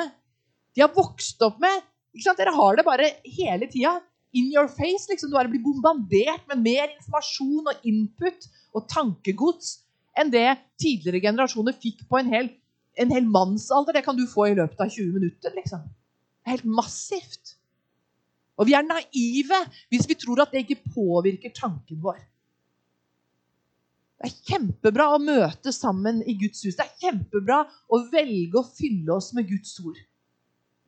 de 0.74 0.82
har 0.82 0.92
vokst 0.94 1.42
opp 1.46 1.60
med 1.62 1.82
ikke 2.14 2.28
sant? 2.28 2.40
Dere 2.40 2.54
har 2.54 2.76
det 2.78 2.86
bare 2.86 3.08
hele 3.36 3.68
tida. 3.70 3.96
In 4.34 4.50
your 4.50 4.68
face. 4.70 5.08
liksom. 5.10 5.30
Du 5.30 5.36
bare 5.36 5.50
blir 5.50 5.62
bombardert 5.62 6.46
med 6.50 6.62
mer 6.62 6.90
informasjon 6.94 7.70
og 7.70 7.86
input 7.86 8.48
og 8.74 8.86
tankegods 8.90 9.80
enn 10.18 10.30
det 10.30 10.46
tidligere 10.78 11.22
generasjoner 11.22 11.74
fikk 11.82 12.04
på 12.10 12.20
en 12.20 12.30
hel, 12.30 12.48
en 12.98 13.14
hel 13.14 13.26
mannsalder. 13.26 13.98
Det 13.98 14.04
kan 14.06 14.18
du 14.18 14.26
få 14.30 14.48
i 14.50 14.56
løpet 14.58 14.80
av 14.80 14.90
20 14.90 15.14
minutter. 15.18 15.54
liksom. 15.58 15.82
Det 15.86 16.50
er 16.50 16.56
helt 16.56 16.70
massivt. 16.82 17.56
Og 18.58 18.68
vi 18.68 18.76
er 18.78 18.86
naive 18.86 19.60
hvis 19.90 20.06
vi 20.06 20.18
tror 20.18 20.44
at 20.44 20.54
det 20.54 20.64
ikke 20.64 20.92
påvirker 20.94 21.54
tanken 21.54 22.02
vår. 22.02 22.20
Det 24.24 24.30
er 24.30 24.44
kjempebra 24.48 25.10
å 25.12 25.20
møte 25.20 25.68
sammen 25.76 26.22
i 26.24 26.32
Guds 26.40 26.62
hus. 26.64 26.78
Det 26.78 26.84
er 26.86 26.92
kjempebra 27.02 27.58
å 27.92 27.98
velge 28.08 28.56
å 28.56 28.64
fylle 28.64 29.12
oss 29.12 29.34
med 29.36 29.50
Guds 29.50 29.74
ord. 29.84 29.98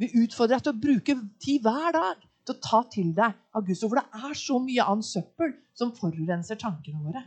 Vi 0.01 0.09
utfordrer 0.23 0.57
deg 0.57 0.63
til 0.65 0.73
å 0.73 0.81
bruke 0.81 1.17
tid 1.45 1.67
hver 1.67 1.91
dag 1.93 2.23
til 2.47 2.55
å 2.55 2.63
ta 2.65 2.79
til 2.95 3.11
deg 3.19 3.35
av 3.53 3.67
Guds 3.67 3.83
ord. 3.85 3.93
For 3.93 4.01
det 4.01 4.23
er 4.31 4.39
så 4.41 4.57
mye 4.65 4.87
annet 4.89 5.09
søppel 5.09 5.53
som 5.77 5.93
forurenser 5.99 6.57
tankene 6.63 7.03
våre. 7.05 7.21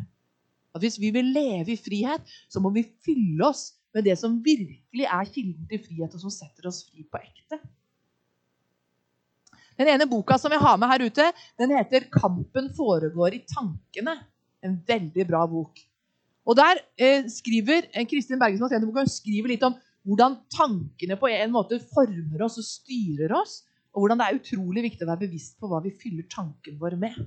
At 0.73 0.81
Hvis 0.81 0.97
vi 0.97 1.11
vil 1.13 1.29
leve 1.35 1.75
i 1.75 1.77
frihet, 1.77 2.25
så 2.49 2.61
må 2.61 2.71
vi 2.73 2.87
fylle 3.05 3.45
oss 3.45 3.75
med 3.93 4.07
det 4.09 4.15
som 4.17 4.39
virkelig 4.41 5.05
er 5.05 5.29
kilden 5.29 5.67
til 5.69 5.83
frihet, 5.83 6.15
og 6.17 6.23
som 6.23 6.33
setter 6.33 6.71
oss 6.71 6.87
fri 6.87 7.05
på 7.05 7.21
ekte. 7.21 7.59
Den 9.77 9.93
ene 9.93 10.09
boka 10.09 10.39
som 10.41 10.57
jeg 10.57 10.61
har 10.65 10.81
med 10.81 10.89
her 10.89 11.05
ute, 11.05 11.29
den 11.61 11.77
heter 11.77 12.09
'Kampen 12.09 12.73
foregår 12.73 13.37
i 13.37 13.45
tankene'. 13.45 14.17
En 14.65 14.81
veldig 14.87 15.27
bra 15.27 15.45
bok. 15.47 15.77
Og 16.49 16.57
Der 16.57 16.81
eh, 16.97 17.27
skriver 17.29 17.85
eh, 17.93 18.07
Kristin 18.09 18.39
Berge 18.41 18.57
som 18.57 18.65
har 18.65 18.85
boka, 18.85 19.05
skriver 19.05 19.53
litt 19.53 19.65
om 19.67 19.75
hvordan 20.07 20.39
tankene 20.49 21.17
på 21.19 21.29
en 21.29 21.51
måte 21.53 21.77
former 21.91 22.45
oss 22.47 22.57
og 22.57 22.65
styrer 22.65 23.35
oss. 23.37 23.59
Og 23.93 24.01
hvordan 24.03 24.21
det 24.21 24.27
er 24.27 24.39
utrolig 24.39 24.85
viktig 24.87 25.05
å 25.05 25.11
være 25.11 25.27
bevisst 25.27 25.59
på 25.61 25.69
hva 25.69 25.81
vi 25.83 25.93
fyller 25.93 26.25
tanken 26.31 26.79
vår 26.81 26.97
med. 27.01 27.17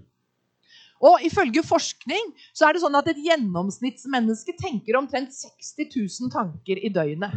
Og 1.03 1.23
Ifølge 1.27 1.65
forskning 1.67 2.31
så 2.55 2.67
er 2.67 2.75
det 2.75 2.83
sånn 2.83 2.99
at 2.99 3.09
et 3.11 3.23
gjennomsnittsmenneske 3.23 4.55
tenker 4.59 4.99
omtrent 4.99 5.35
60 5.35 5.91
000 5.91 6.31
tanker 6.35 6.79
i 6.79 6.91
døgnet. 6.95 7.35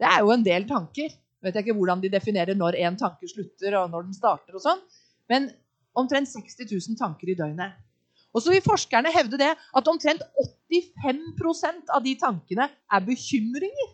Det 0.00 0.08
er 0.08 0.24
jo 0.24 0.32
en 0.32 0.44
del 0.44 0.68
tanker 0.68 1.12
vet 1.44 1.56
jeg 1.56 1.66
ikke 1.66 1.76
hvordan 1.78 2.02
de 2.02 2.12
definerer 2.12 2.56
når 2.56 2.76
en 2.84 2.98
tanke 3.00 3.28
slutter, 3.30 3.76
og 3.80 3.92
når 3.92 4.08
den 4.08 4.16
starter. 4.16 4.56
og 4.56 4.64
sånn, 4.64 4.80
Men 5.28 5.50
omtrent 5.94 6.28
60 6.28 6.68
000 6.68 6.98
tanker 6.98 7.30
i 7.30 7.36
døgnet. 7.38 7.78
Og 8.34 8.42
så 8.42 8.52
vil 8.52 8.62
forskerne 8.62 9.10
hevde 9.14 9.40
det 9.40 9.50
at 9.56 9.90
omtrent 9.90 10.22
85% 10.70 11.90
av 11.90 12.04
de 12.04 12.14
tankene 12.20 12.68
er 12.70 13.04
bekymringer. 13.06 13.92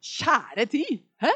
Kjære 0.00 0.66
tid! 0.72 1.02
Hæ? 1.20 1.32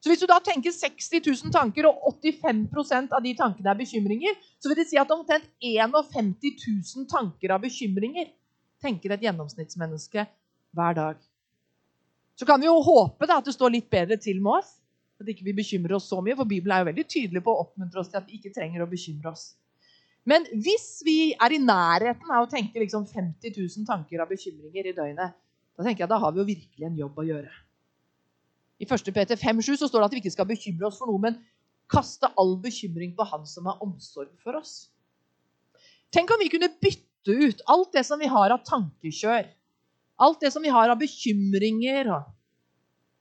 Så 0.00 0.08
Hvis 0.08 0.22
du 0.22 0.26
da 0.26 0.38
tenker 0.40 0.72
60 0.72 1.20
000 1.44 1.52
tanker, 1.52 1.84
og 1.90 2.14
85% 2.24 3.12
av 3.12 3.20
de 3.24 3.34
tankene 3.36 3.68
er 3.68 3.76
bekymringer, 3.76 4.38
så 4.56 4.70
vil 4.70 4.80
det 4.80 4.88
si 4.88 4.96
at 4.96 5.12
omtrent 5.12 5.44
51 5.60 6.30
000 6.96 7.08
tanker 7.10 7.52
av 7.52 7.60
bekymringer 7.60 8.30
tenker 8.80 9.12
et 9.12 9.26
gjennomsnittsmenneske 9.26 10.24
hver 10.72 10.96
dag. 10.96 11.20
Så 12.40 12.48
kan 12.48 12.60
vi 12.62 12.70
jo 12.70 12.80
håpe 12.80 13.28
da, 13.28 13.42
at 13.42 13.44
det 13.44 13.52
står 13.52 13.74
litt 13.74 13.90
bedre 13.92 14.16
til 14.16 14.40
med 14.40 14.62
oss. 14.62 14.78
At 15.20 15.28
ikke 15.28 15.44
vi 15.50 15.58
bekymrer 15.58 15.98
oss 15.98 16.08
så 16.08 16.22
mye, 16.24 16.32
for 16.38 16.48
Bibelen 16.48 16.72
er 16.72 16.80
jo 16.80 16.88
veldig 16.88 17.04
tydelig 17.04 17.42
på 17.44 17.52
å 17.52 17.66
oppmuntre 17.66 18.00
oss 18.00 18.08
til 18.08 18.22
at 18.22 18.30
vi 18.30 18.38
ikke 18.38 18.54
trenger 18.56 18.80
å 18.80 18.88
bekymre 18.88 19.34
oss. 19.34 19.50
Men 20.30 20.46
hvis 20.62 21.00
vi 21.06 21.32
er 21.34 21.54
i 21.56 21.62
nærheten 21.62 22.30
av 22.30 22.44
å 22.44 22.50
tenke 22.50 22.82
liksom 22.82 23.06
50 23.08 23.56
000 23.56 23.86
tanker 23.88 24.22
av 24.22 24.30
bekymringer 24.30 24.90
i 24.90 24.94
døgnet, 24.94 25.34
da 25.74 25.86
tenker 25.86 26.04
jeg 26.04 26.12
da 26.12 26.20
har 26.22 26.34
vi 26.34 26.42
jo 26.42 26.48
virkelig 26.52 26.86
en 26.86 26.98
jobb 27.00 27.18
å 27.18 27.26
gjøre. 27.26 27.52
I 28.80 28.86
1. 28.86 29.10
Peter 29.16 29.40
5,7 29.40 29.74
så 29.80 29.88
står 29.88 30.04
det 30.04 30.08
at 30.08 30.14
vi 30.14 30.20
ikke 30.22 30.34
skal 30.36 30.48
bekymre 30.48 30.88
oss 30.88 31.00
for 31.00 31.10
noe, 31.10 31.20
men 31.20 31.40
kaste 31.90 32.30
all 32.38 32.54
bekymring 32.62 33.16
på 33.16 33.26
Han 33.26 33.48
som 33.48 33.66
har 33.68 33.80
omsorg 33.84 34.30
for 34.44 34.60
oss. 34.60 34.92
Tenk 36.14 36.30
om 36.30 36.40
vi 36.40 36.50
kunne 36.52 36.70
bytte 36.80 37.34
ut 37.34 37.64
alt 37.70 37.90
det 37.96 38.04
som 38.06 38.20
vi 38.20 38.30
har 38.30 38.54
av 38.54 38.62
tankekjør, 38.66 39.50
Alt 40.20 40.42
det 40.44 40.50
som 40.52 40.60
vi 40.60 40.68
har 40.68 40.90
av 40.92 40.98
bekymringer 41.00 42.10
og 42.12 42.26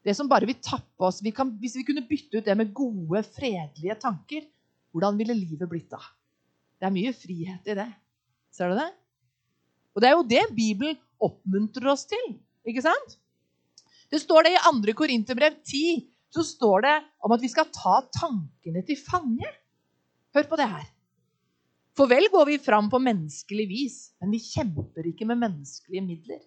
det 0.03 0.15
som 0.17 0.27
bare 0.27 0.47
vil 0.49 0.57
tappe 0.59 1.07
oss. 1.07 1.21
Vi 1.23 1.31
kan, 1.35 1.53
hvis 1.61 1.77
vi 1.79 1.85
kunne 1.87 2.03
bytte 2.07 2.41
ut 2.41 2.47
det 2.47 2.55
med 2.59 2.73
gode, 2.75 3.21
fredelige 3.37 3.95
tanker, 4.01 4.43
hvordan 4.91 5.19
ville 5.19 5.37
livet 5.37 5.69
blitt 5.71 5.87
da? 5.91 6.01
Det 6.79 6.87
er 6.87 6.95
mye 6.95 7.13
frihet 7.15 7.71
i 7.71 7.77
det. 7.77 7.89
Ser 8.55 8.71
du 8.71 8.79
det? 8.79 8.89
Og 9.95 10.03
det 10.03 10.09
er 10.09 10.15
jo 10.15 10.27
det 10.27 10.43
Bibelen 10.55 10.99
oppmuntrer 11.19 11.91
oss 11.91 12.05
til. 12.07 12.37
ikke 12.67 12.83
sant? 12.85 13.17
Det 14.09 14.21
står 14.23 14.47
det 14.47 14.55
i 14.55 14.61
2. 14.63 14.95
Korinterbrev 14.97 15.59
10 15.67 16.07
så 16.33 16.45
står 16.45 16.85
det 16.85 16.95
om 17.25 17.33
at 17.33 17.41
vi 17.41 17.49
skal 17.51 17.67
ta 17.73 17.99
tankene 18.13 18.83
til 18.85 18.97
fange. 19.01 19.49
Hør 20.35 20.47
på 20.49 20.59
det 20.59 20.69
her. 20.69 20.87
For 21.97 22.07
vel 22.07 22.29
går 22.31 22.45
vi 22.47 22.61
fram 22.63 22.87
på 22.87 23.01
menneskelig 23.01 23.65
vis, 23.67 23.97
men 24.21 24.31
vi 24.31 24.39
kjemper 24.39 25.09
ikke 25.09 25.27
med 25.27 25.41
menneskelige 25.41 26.05
midler. 26.05 26.39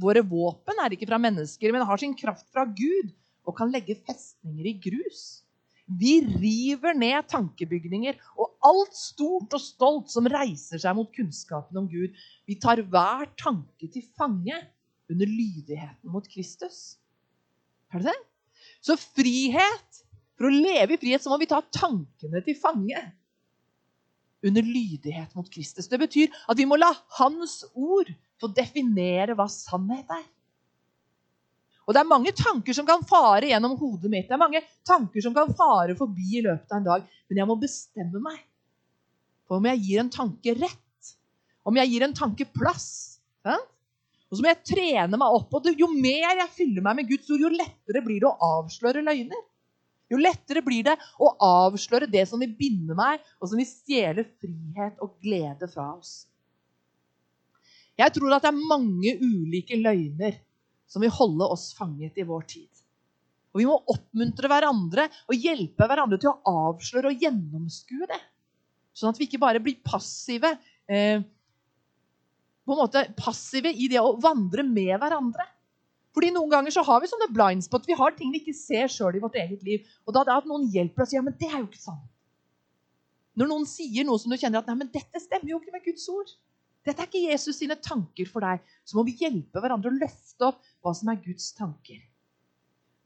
Våre 0.00 0.22
våpen 0.26 0.80
er 0.82 0.96
ikke 0.96 1.06
fra 1.06 1.20
mennesker, 1.20 1.70
men 1.70 1.84
har 1.86 2.00
sin 2.00 2.16
kraft 2.16 2.48
fra 2.50 2.64
Gud 2.64 3.12
og 3.46 3.56
kan 3.58 3.70
legge 3.70 3.98
festninger 4.06 4.66
i 4.66 4.74
grus. 4.82 5.44
Vi 5.98 6.20
river 6.22 6.94
ned 6.94 7.26
tankebygninger 7.30 8.18
og 8.38 8.52
alt 8.66 8.94
stort 8.94 9.56
og 9.56 9.62
stolt 9.62 10.12
som 10.12 10.28
reiser 10.30 10.78
seg 10.78 10.94
mot 10.96 11.10
kunnskapen 11.14 11.80
om 11.80 11.88
Gud. 11.90 12.14
Vi 12.46 12.58
tar 12.62 12.82
hver 12.86 13.30
tanke 13.40 13.90
til 13.90 14.04
fange 14.18 14.54
under 15.10 15.26
lydigheten 15.26 16.12
mot 16.12 16.26
Kristus. 16.30 17.00
Er 17.90 18.04
det 18.04 18.12
det? 18.12 18.20
Så 18.84 18.96
frihet 19.00 20.04
For 20.40 20.48
å 20.48 20.54
leve 20.54 20.94
i 20.94 21.00
frihet 21.00 21.20
så 21.20 21.28
må 21.28 21.36
vi 21.36 21.50
ta 21.50 21.58
tankene 21.60 22.40
til 22.46 22.54
fange 22.56 22.96
under 24.40 24.64
lydighet 24.64 25.34
mot 25.36 25.48
Kristus. 25.52 25.84
Det 25.90 25.98
betyr 26.00 26.32
at 26.48 26.56
vi 26.56 26.64
må 26.64 26.78
la 26.80 26.94
Hans 27.18 27.58
ord 27.74 28.08
få 28.40 28.48
definere 28.56 29.36
hva 29.36 29.44
sannhet 29.52 30.08
er. 30.16 30.24
Og 31.90 31.94
Det 31.96 32.04
er 32.04 32.06
mange 32.06 32.30
tanker 32.38 32.76
som 32.76 32.86
kan 32.86 33.00
fare 33.02 33.48
gjennom 33.50 33.72
hodet 33.74 34.12
mitt. 34.12 34.28
Det 34.28 34.36
er 34.36 34.38
mange 34.38 34.60
tanker 34.86 35.24
som 35.24 35.34
kan 35.34 35.48
fare 35.58 35.96
forbi 35.98 36.36
i 36.38 36.42
løpet 36.44 36.70
av 36.70 36.76
en 36.78 36.84
dag. 36.86 37.06
Men 37.26 37.40
jeg 37.40 37.50
må 37.50 37.56
bestemme 37.58 38.20
meg 38.22 38.38
for 39.50 39.58
om 39.58 39.66
jeg 39.66 39.80
gir 39.82 39.98
en 39.98 40.12
tanke 40.14 40.52
rett. 40.54 41.08
Om 41.66 41.80
jeg 41.80 41.90
gir 41.90 42.04
en 42.06 42.14
tanke 42.14 42.44
plass. 42.54 42.86
Ja? 43.42 43.56
Og 44.30 44.38
så 44.38 44.44
må 44.44 44.52
jeg 44.52 44.62
trene 44.70 45.18
meg 45.18 45.34
opp. 45.34 45.56
og 45.58 45.66
Jo 45.74 45.88
mer 45.90 46.38
jeg 46.38 46.52
fyller 46.54 46.84
meg 46.86 47.00
med 47.00 47.08
Guds 47.10 47.32
ord, 47.34 47.42
jo 47.42 47.50
lettere 47.50 48.02
blir 48.06 48.22
det 48.22 48.28
å 48.30 48.52
avsløre 48.60 49.02
løgner. 49.02 49.40
Jo 50.14 50.20
lettere 50.22 50.62
blir 50.62 50.86
det 50.86 50.94
å 51.18 51.32
avsløre 51.42 52.06
det 52.10 52.22
som 52.30 52.38
vil 52.42 52.54
binde 52.54 52.94
meg, 52.98 53.18
og 53.42 53.50
som 53.50 53.58
vil 53.58 53.66
stjele 53.66 54.28
frihet 54.38 55.02
og 55.02 55.18
glede 55.22 55.66
fra 55.74 55.88
oss. 55.96 56.28
Jeg 57.98 58.14
tror 58.14 58.36
at 58.38 58.46
det 58.46 58.54
er 58.54 58.70
mange 58.70 59.16
ulike 59.18 59.74
løgner 59.82 60.38
som 60.90 61.04
vil 61.04 61.12
holde 61.14 61.46
oss 61.54 61.70
fanget 61.78 62.18
i 62.18 62.26
vår 62.26 62.46
tid. 62.50 62.68
Og 63.50 63.62
Vi 63.62 63.66
må 63.66 63.76
oppmuntre 63.90 64.50
hverandre 64.50 65.06
og 65.26 65.38
hjelpe 65.38 65.86
hverandre 65.90 66.18
til 66.22 66.32
å 66.32 66.66
avsløre 66.70 67.10
og 67.10 67.22
gjennomskue 67.22 68.08
det. 68.10 68.20
Sånn 68.94 69.10
at 69.10 69.18
vi 69.18 69.26
ikke 69.26 69.42
bare 69.42 69.62
blir 69.62 69.78
passive, 69.86 70.52
eh, 70.90 71.22
på 72.66 72.74
en 72.74 72.82
måte 72.82 73.06
passive 73.18 73.72
i 73.72 73.88
det 73.90 74.02
å 74.02 74.18
vandre 74.22 74.66
med 74.66 74.94
hverandre. 74.98 75.46
Fordi 76.14 76.30
Noen 76.34 76.50
ganger 76.50 76.74
så 76.74 76.82
har 76.86 77.00
vi 77.02 77.10
sånne 77.10 77.30
blind 77.30 77.64
spot. 77.64 77.86
Vi 77.86 77.98
har 77.98 78.14
ting 78.16 78.32
vi 78.34 78.42
ikke 78.42 78.54
ser 78.54 78.90
sjøl 78.90 79.16
i 79.16 79.22
vårt 79.22 79.38
eget 79.38 79.62
liv. 79.66 79.86
Og 80.06 80.14
da 80.14 80.22
er 80.22 80.30
det 80.30 80.38
at 80.40 80.48
noen 80.50 80.66
hjelper 80.70 81.06
oss 81.06 81.14
ja, 81.14 81.22
men 81.22 81.36
det 81.38 81.50
er 81.50 81.60
jo 81.60 81.68
ikke 81.68 81.82
sant. 81.82 82.08
Når 83.38 83.50
noen 83.50 83.66
sier 83.66 84.04
noe 84.04 84.18
som 84.18 84.32
du 84.32 84.36
kjenner 84.36 84.60
at 84.60 84.66
nei, 84.68 84.80
men 84.82 84.90
dette 84.90 85.22
stemmer 85.22 85.52
jo 85.52 85.60
ikke 85.60 85.74
med 85.74 85.86
Guds 85.86 86.08
ord. 86.10 86.32
Dette 86.86 87.04
er 87.04 87.10
ikke 87.10 87.28
Jesus 87.28 87.58
sine 87.60 87.76
tanker 87.76 88.28
for 88.30 88.44
deg. 88.44 88.62
Så 88.88 88.96
må 88.96 89.04
vi 89.06 89.18
hjelpe 89.20 89.60
hverandre 89.60 89.92
å 89.92 89.98
løfte 90.00 90.48
opp 90.48 90.62
hva 90.80 90.94
som 90.96 91.10
er 91.12 91.20
Guds 91.20 91.50
tanker. 91.56 92.00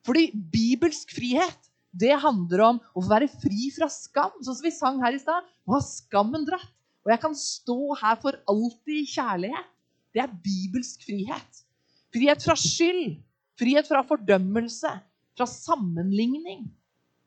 Fordi 0.05 0.29
bibelsk 0.53 1.15
frihet 1.17 1.71
det 1.95 2.15
handler 2.23 2.63
om 2.67 2.81
å 2.99 3.03
være 3.07 3.31
fri 3.31 3.69
fra 3.75 3.87
skam, 3.93 4.33
sånn 4.43 4.57
som 4.57 4.67
vi 4.67 4.73
sang 4.75 4.99
her 5.03 5.15
i 5.15 5.21
stad. 5.23 5.47
Å 5.67 5.77
ha 5.77 5.83
skammen 5.85 6.47
dratt. 6.47 6.71
Og 7.05 7.13
jeg 7.13 7.21
kan 7.21 7.35
stå 7.37 7.79
her 8.01 8.17
for 8.23 8.39
alltid 8.51 9.03
i 9.03 9.09
kjærlighet. 9.13 9.71
Det 10.15 10.23
er 10.23 10.37
bibelsk 10.45 11.05
frihet. 11.05 11.61
Frihet 12.15 12.47
fra 12.47 12.57
skyld. 12.59 13.19
Frihet 13.61 13.91
fra 13.91 14.03
fordømmelse. 14.07 14.93
Fra 15.37 15.47
sammenligning. 15.51 16.65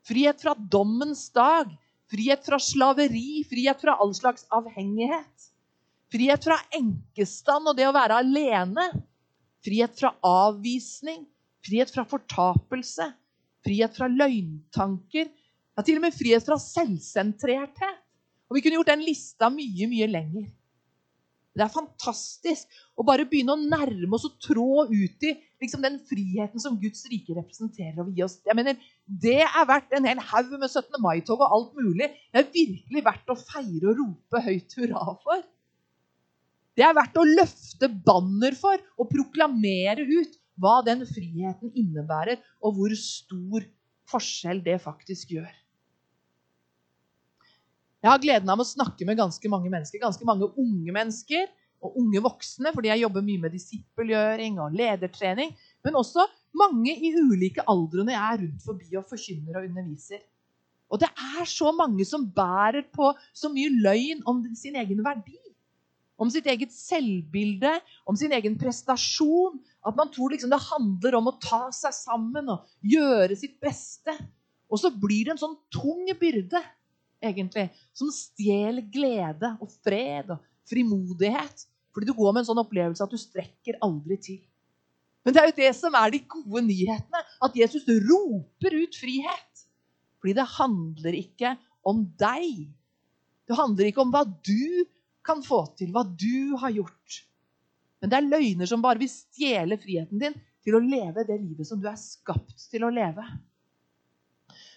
Frihet 0.08 0.42
fra 0.42 0.56
dommens 0.56 1.28
dag. 1.36 1.70
Frihet 2.10 2.44
fra 2.48 2.58
slaveri. 2.60 3.44
Frihet 3.48 3.84
fra 3.84 3.96
all 4.02 4.14
slags 4.16 4.48
avhengighet. 4.52 5.48
Frihet 6.12 6.44
fra 6.48 6.56
enkestand 6.72 7.68
og 7.68 7.76
det 7.76 7.88
å 7.88 7.94
være 7.96 8.20
alene. 8.22 8.88
Frihet 9.64 9.96
fra 9.98 10.14
avvisning. 10.24 11.26
Frihet 11.66 11.92
fra 11.92 12.06
fortapelse. 12.08 13.10
Frihet 13.66 13.96
fra 13.98 14.08
løgntanker. 14.08 15.28
Ja, 15.76 15.84
til 15.84 15.98
og 16.00 16.06
med 16.06 16.16
frihet 16.16 16.46
fra 16.46 16.56
selvsentrerthet. 16.62 18.04
Og 18.48 18.56
Vi 18.56 18.62
kunne 18.64 18.78
gjort 18.80 18.94
den 18.94 19.04
lista 19.04 19.50
mye, 19.52 19.90
mye 19.90 20.08
lenger. 20.08 20.48
Det 21.58 21.64
er 21.64 21.74
fantastisk 21.74 22.76
å 22.94 23.04
bare 23.06 23.26
begynne 23.26 23.56
å 23.56 23.60
nærme 23.60 24.14
oss 24.14 24.28
og 24.28 24.36
trå 24.40 24.84
ut 24.86 25.26
i 25.26 25.32
liksom, 25.60 25.82
den 25.82 25.98
friheten 26.06 26.62
som 26.62 26.76
Guds 26.78 27.02
rike 27.10 27.34
representerer. 27.34 27.98
og 28.04 28.14
gi 28.14 28.22
oss. 28.22 28.38
Jeg 28.46 28.56
mener, 28.56 28.78
Det 29.06 29.42
er 29.42 29.66
verdt 29.66 29.92
en 29.92 30.06
hel 30.06 30.20
haug 30.30 30.52
med 30.54 30.70
17. 30.70 31.00
mai-tog 31.02 31.40
og 31.40 31.52
alt 31.52 31.74
mulig. 31.74 32.12
Det 32.32 32.40
er 32.40 32.52
virkelig 32.54 33.04
verdt 33.04 33.32
å 33.34 33.38
feire 33.42 33.90
og 33.90 33.98
rope 33.98 34.44
høyt 34.46 34.78
hurra 34.78 35.16
for. 35.24 35.42
Det 36.78 36.84
er 36.86 36.94
verdt 36.94 37.18
å 37.18 37.26
løfte 37.26 37.88
banner 37.90 38.54
for 38.54 38.78
og 38.94 39.08
proklamere 39.10 40.04
ut 40.06 40.36
hva 40.62 40.78
den 40.86 41.02
friheten 41.06 41.72
innebærer, 41.74 42.38
og 42.62 42.78
hvor 42.78 42.94
stor 42.98 43.66
forskjell 44.10 44.62
det 44.62 44.78
faktisk 44.82 45.34
gjør. 45.36 45.50
Jeg 47.98 48.10
har 48.12 48.20
gleden 48.22 48.50
av 48.52 48.62
å 48.62 48.66
snakke 48.66 49.06
med 49.06 49.18
ganske 49.18 49.50
mange 49.50 49.70
mennesker, 49.72 49.98
ganske 50.02 50.26
mange 50.26 50.46
unge 50.54 50.94
mennesker 50.94 51.48
og 51.82 51.98
unge 51.98 52.22
voksne, 52.22 52.70
fordi 52.74 52.92
jeg 52.92 53.02
jobber 53.02 53.26
mye 53.26 53.42
med 53.42 53.54
disippelgjøring 53.54 54.58
og 54.62 54.74
ledertrening. 54.78 55.50
Men 55.86 55.98
også 55.98 56.26
mange 56.58 56.94
i 56.94 57.10
ulike 57.18 57.66
aldre 57.70 58.06
når 58.06 58.14
jeg 58.14 58.22
er 58.22 58.40
rundt 58.44 58.66
forbi 58.66 58.98
og 58.98 59.10
forkynner 59.10 59.58
og 59.58 59.66
underviser. 59.66 60.22
Og 60.88 61.02
det 61.02 61.10
er 61.10 61.50
så 61.50 61.74
mange 61.74 62.06
som 62.08 62.24
bærer 62.34 62.86
på 62.94 63.10
så 63.36 63.50
mye 63.52 63.74
løgn 63.82 64.22
om 64.30 64.46
sin 64.56 64.78
egen 64.78 65.02
verdi. 65.04 65.36
Om 66.18 66.30
sitt 66.34 66.48
eget 66.50 66.72
selvbilde, 66.74 67.70
om 68.08 68.16
sin 68.18 68.32
egen 68.34 68.56
prestasjon. 68.58 69.60
At 69.86 69.96
man 69.98 70.10
tror 70.12 70.34
liksom 70.34 70.50
det 70.50 70.60
handler 70.64 71.18
om 71.20 71.30
å 71.30 71.36
ta 71.42 71.68
seg 71.74 71.94
sammen 71.94 72.50
og 72.50 72.66
gjøre 72.82 73.38
sitt 73.38 73.56
beste. 73.62 74.16
Og 74.68 74.82
så 74.82 74.90
blir 74.92 75.28
det 75.28 75.36
en 75.36 75.40
sånn 75.40 75.56
tung 75.72 76.04
byrde, 76.18 76.60
egentlig, 77.24 77.68
som 77.96 78.10
stjeler 78.12 78.84
glede 78.92 79.54
og 79.62 79.70
fred 79.84 80.34
og 80.34 80.42
frimodighet. 80.68 81.64
Fordi 81.94 82.10
du 82.10 82.14
går 82.18 82.34
med 82.34 82.42
en 82.42 82.50
sånn 82.50 82.62
opplevelse 82.62 83.06
at 83.06 83.14
du 83.14 83.20
strekker 83.20 83.78
aldri 83.84 84.18
til. 84.22 84.42
Men 85.24 85.34
det 85.34 85.40
er 85.40 85.48
jo 85.50 85.56
det 85.58 85.70
som 85.76 85.96
er 85.98 86.12
de 86.14 86.20
gode 86.30 86.62
nyhetene. 86.68 87.22
At 87.44 87.56
Jesus 87.58 87.86
roper 87.88 88.76
ut 88.78 88.98
frihet. 88.98 89.64
Fordi 90.18 90.34
det 90.38 90.46
handler 90.58 91.16
ikke 91.18 91.54
om 91.86 92.04
deg. 92.20 92.68
Det 93.48 93.56
handler 93.58 93.90
ikke 93.90 94.04
om 94.04 94.12
hva 94.14 94.22
du 94.26 94.84
kan 95.28 95.44
få 95.44 95.62
til, 95.78 95.92
hva 95.94 96.04
du 96.08 96.56
har 96.60 96.72
gjort. 96.74 97.20
Men 98.00 98.12
det 98.12 98.18
er 98.18 98.30
løgner 98.30 98.70
som 98.70 98.82
bare 98.82 99.00
vil 99.02 99.10
stjele 99.10 99.78
friheten 99.80 100.22
din 100.22 100.36
til 100.64 100.76
å 100.76 100.82
leve 100.82 101.24
det 101.26 101.38
livet 101.40 101.68
som 101.68 101.80
du 101.80 101.88
er 101.90 101.98
skapt 102.00 102.68
til 102.70 102.86
å 102.86 102.92
leve. 102.94 103.24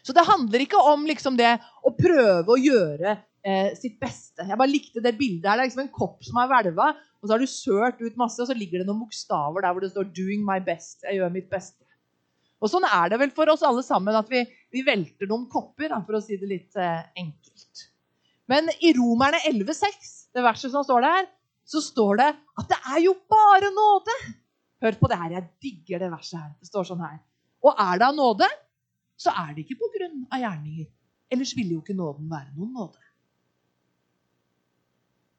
Så 0.01 0.15
det 0.17 0.25
handler 0.25 0.63
ikke 0.63 0.79
om 0.91 1.03
liksom 1.05 1.37
det 1.37 1.51
å 1.85 1.93
prøve 1.93 2.55
å 2.55 2.59
gjøre 2.59 3.13
eh, 3.13 3.69
sitt 3.77 3.99
beste. 4.01 4.45
Jeg 4.47 4.57
bare 4.57 4.71
likte 4.71 5.03
det 5.03 5.13
bildet 5.19 5.45
her. 5.45 5.59
Det 5.59 5.65
er 5.65 5.69
liksom 5.69 5.85
en 5.85 5.93
kopp 5.93 6.25
som 6.25 6.39
er 6.41 6.49
hvelva, 6.49 6.89
og 7.21 7.27
så 7.27 7.35
har 7.35 7.43
du 7.43 7.49
sølt 7.49 8.01
ut 8.01 8.17
masse, 8.19 8.39
og 8.41 8.49
så 8.49 8.57
ligger 8.57 8.81
det 8.81 8.89
noen 8.89 9.03
bokstaver 9.03 9.65
der 9.65 9.75
hvor 9.75 9.85
det 9.85 9.91
står 9.93 10.09
'doing 10.09 10.41
my 10.47 10.57
best'. 10.65 11.05
Jeg 11.05 11.21
gjør 11.21 11.33
mitt 11.33 11.49
beste. 11.51 11.85
Og 12.61 12.69
sånn 12.69 12.85
er 12.85 13.09
det 13.09 13.17
vel 13.21 13.33
for 13.33 13.49
oss 13.49 13.63
alle 13.65 13.81
sammen 13.85 14.17
at 14.17 14.29
vi, 14.29 14.43
vi 14.73 14.83
velter 14.85 15.29
noen 15.29 15.47
kopper, 15.49 15.89
da, 15.89 16.01
for 16.05 16.17
å 16.17 16.21
si 16.21 16.37
det 16.37 16.49
litt 16.49 16.77
eh, 16.77 17.05
enkelt. 17.17 17.87
Men 18.49 18.69
i 18.81 18.93
Romerne 18.97 19.39
11,6, 19.49 20.11
det 20.35 20.43
verset 20.45 20.73
som 20.73 20.85
står 20.85 21.03
der, 21.05 21.27
så 21.67 21.81
står 21.83 22.21
det 22.21 22.29
at 22.31 22.71
det 22.71 22.79
er 22.95 23.03
jo 23.05 23.15
bare 23.29 23.69
nåde. 23.75 24.15
Hør 24.81 24.97
på 24.97 25.09
det 25.11 25.19
her. 25.19 25.35
Jeg 25.37 25.49
digger 25.61 26.01
det 26.01 26.09
verset 26.11 26.39
her. 26.39 26.49
Det 26.59 26.69
står 26.69 26.87
sånn 26.89 27.03
her. 27.03 27.19
Og 27.61 27.77
er 27.77 28.01
det 28.01 28.07
av 28.07 28.17
nåde, 28.17 28.47
så 29.19 29.33
er 29.43 29.53
det 29.53 29.65
ikke 29.65 29.79
på 29.83 29.91
grunn 29.93 30.25
av 30.33 30.41
gjerninger. 30.41 30.89
Ellers 31.31 31.53
ville 31.55 31.77
jo 31.77 31.83
ikke 31.83 31.95
nåden 31.95 32.27
være 32.31 32.49
noen 32.55 32.73
nåde. 32.75 33.07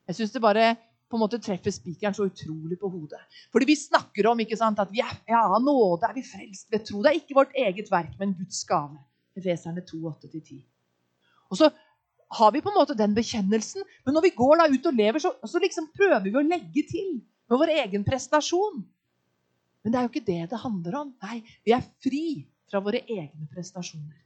Jeg 0.08 0.18
syns 0.18 0.34
det 0.34 0.42
bare 0.42 0.66
på 1.12 1.18
en 1.18 1.22
måte 1.26 1.40
treffer 1.42 1.74
spikeren 1.74 2.14
så 2.16 2.24
utrolig 2.24 2.78
på 2.80 2.88
hodet. 2.88 3.20
Fordi 3.52 3.66
vi 3.68 3.76
snakker 3.76 4.30
om 4.30 4.40
ikke 4.40 4.56
sant, 4.56 4.80
at 4.80 4.92
vi 4.92 5.02
er, 5.04 5.12
ja, 5.28 5.42
nåde 5.60 6.08
er 6.08 6.14
vi 6.16 6.24
frelst 6.24 6.70
ved 6.72 6.86
tro. 6.88 7.02
Det 7.04 7.10
er 7.10 7.18
ikke 7.18 7.36
vårt 7.36 7.52
eget 7.58 7.90
verk, 7.92 8.14
men 8.20 8.32
Guds 8.38 8.62
gave. 8.68 8.96
Efeserne 9.36 9.84
2, 9.88 9.98
8-10. 10.08 10.62
Og 11.52 11.58
så 11.60 11.68
har 12.32 12.52
vi 12.54 12.62
på 12.64 12.70
en 12.72 12.78
måte 12.78 12.96
den 12.96 13.14
bekjennelsen, 13.16 13.84
men 14.06 14.16
når 14.16 14.26
vi 14.26 14.32
går 14.36 14.60
da 14.60 14.68
ut 14.72 14.88
og 14.88 14.96
lever, 14.96 15.20
så, 15.22 15.34
så 15.44 15.60
liksom 15.60 15.90
prøver 15.92 16.24
vi 16.24 16.34
å 16.38 16.44
legge 16.46 16.84
til 16.88 17.18
med 17.50 17.60
vår 17.60 17.74
egen 17.82 18.04
prestasjon. 18.06 18.80
Men 19.82 19.92
det 19.92 19.98
er 19.98 20.06
jo 20.06 20.12
ikke 20.12 20.26
det 20.28 20.40
det 20.52 20.62
handler 20.62 20.98
om. 21.02 21.14
Nei, 21.26 21.42
vi 21.66 21.74
er 21.76 21.84
fri 22.04 22.26
fra 22.70 22.80
våre 22.80 23.02
egne 23.02 23.48
prestasjoner. 23.52 24.16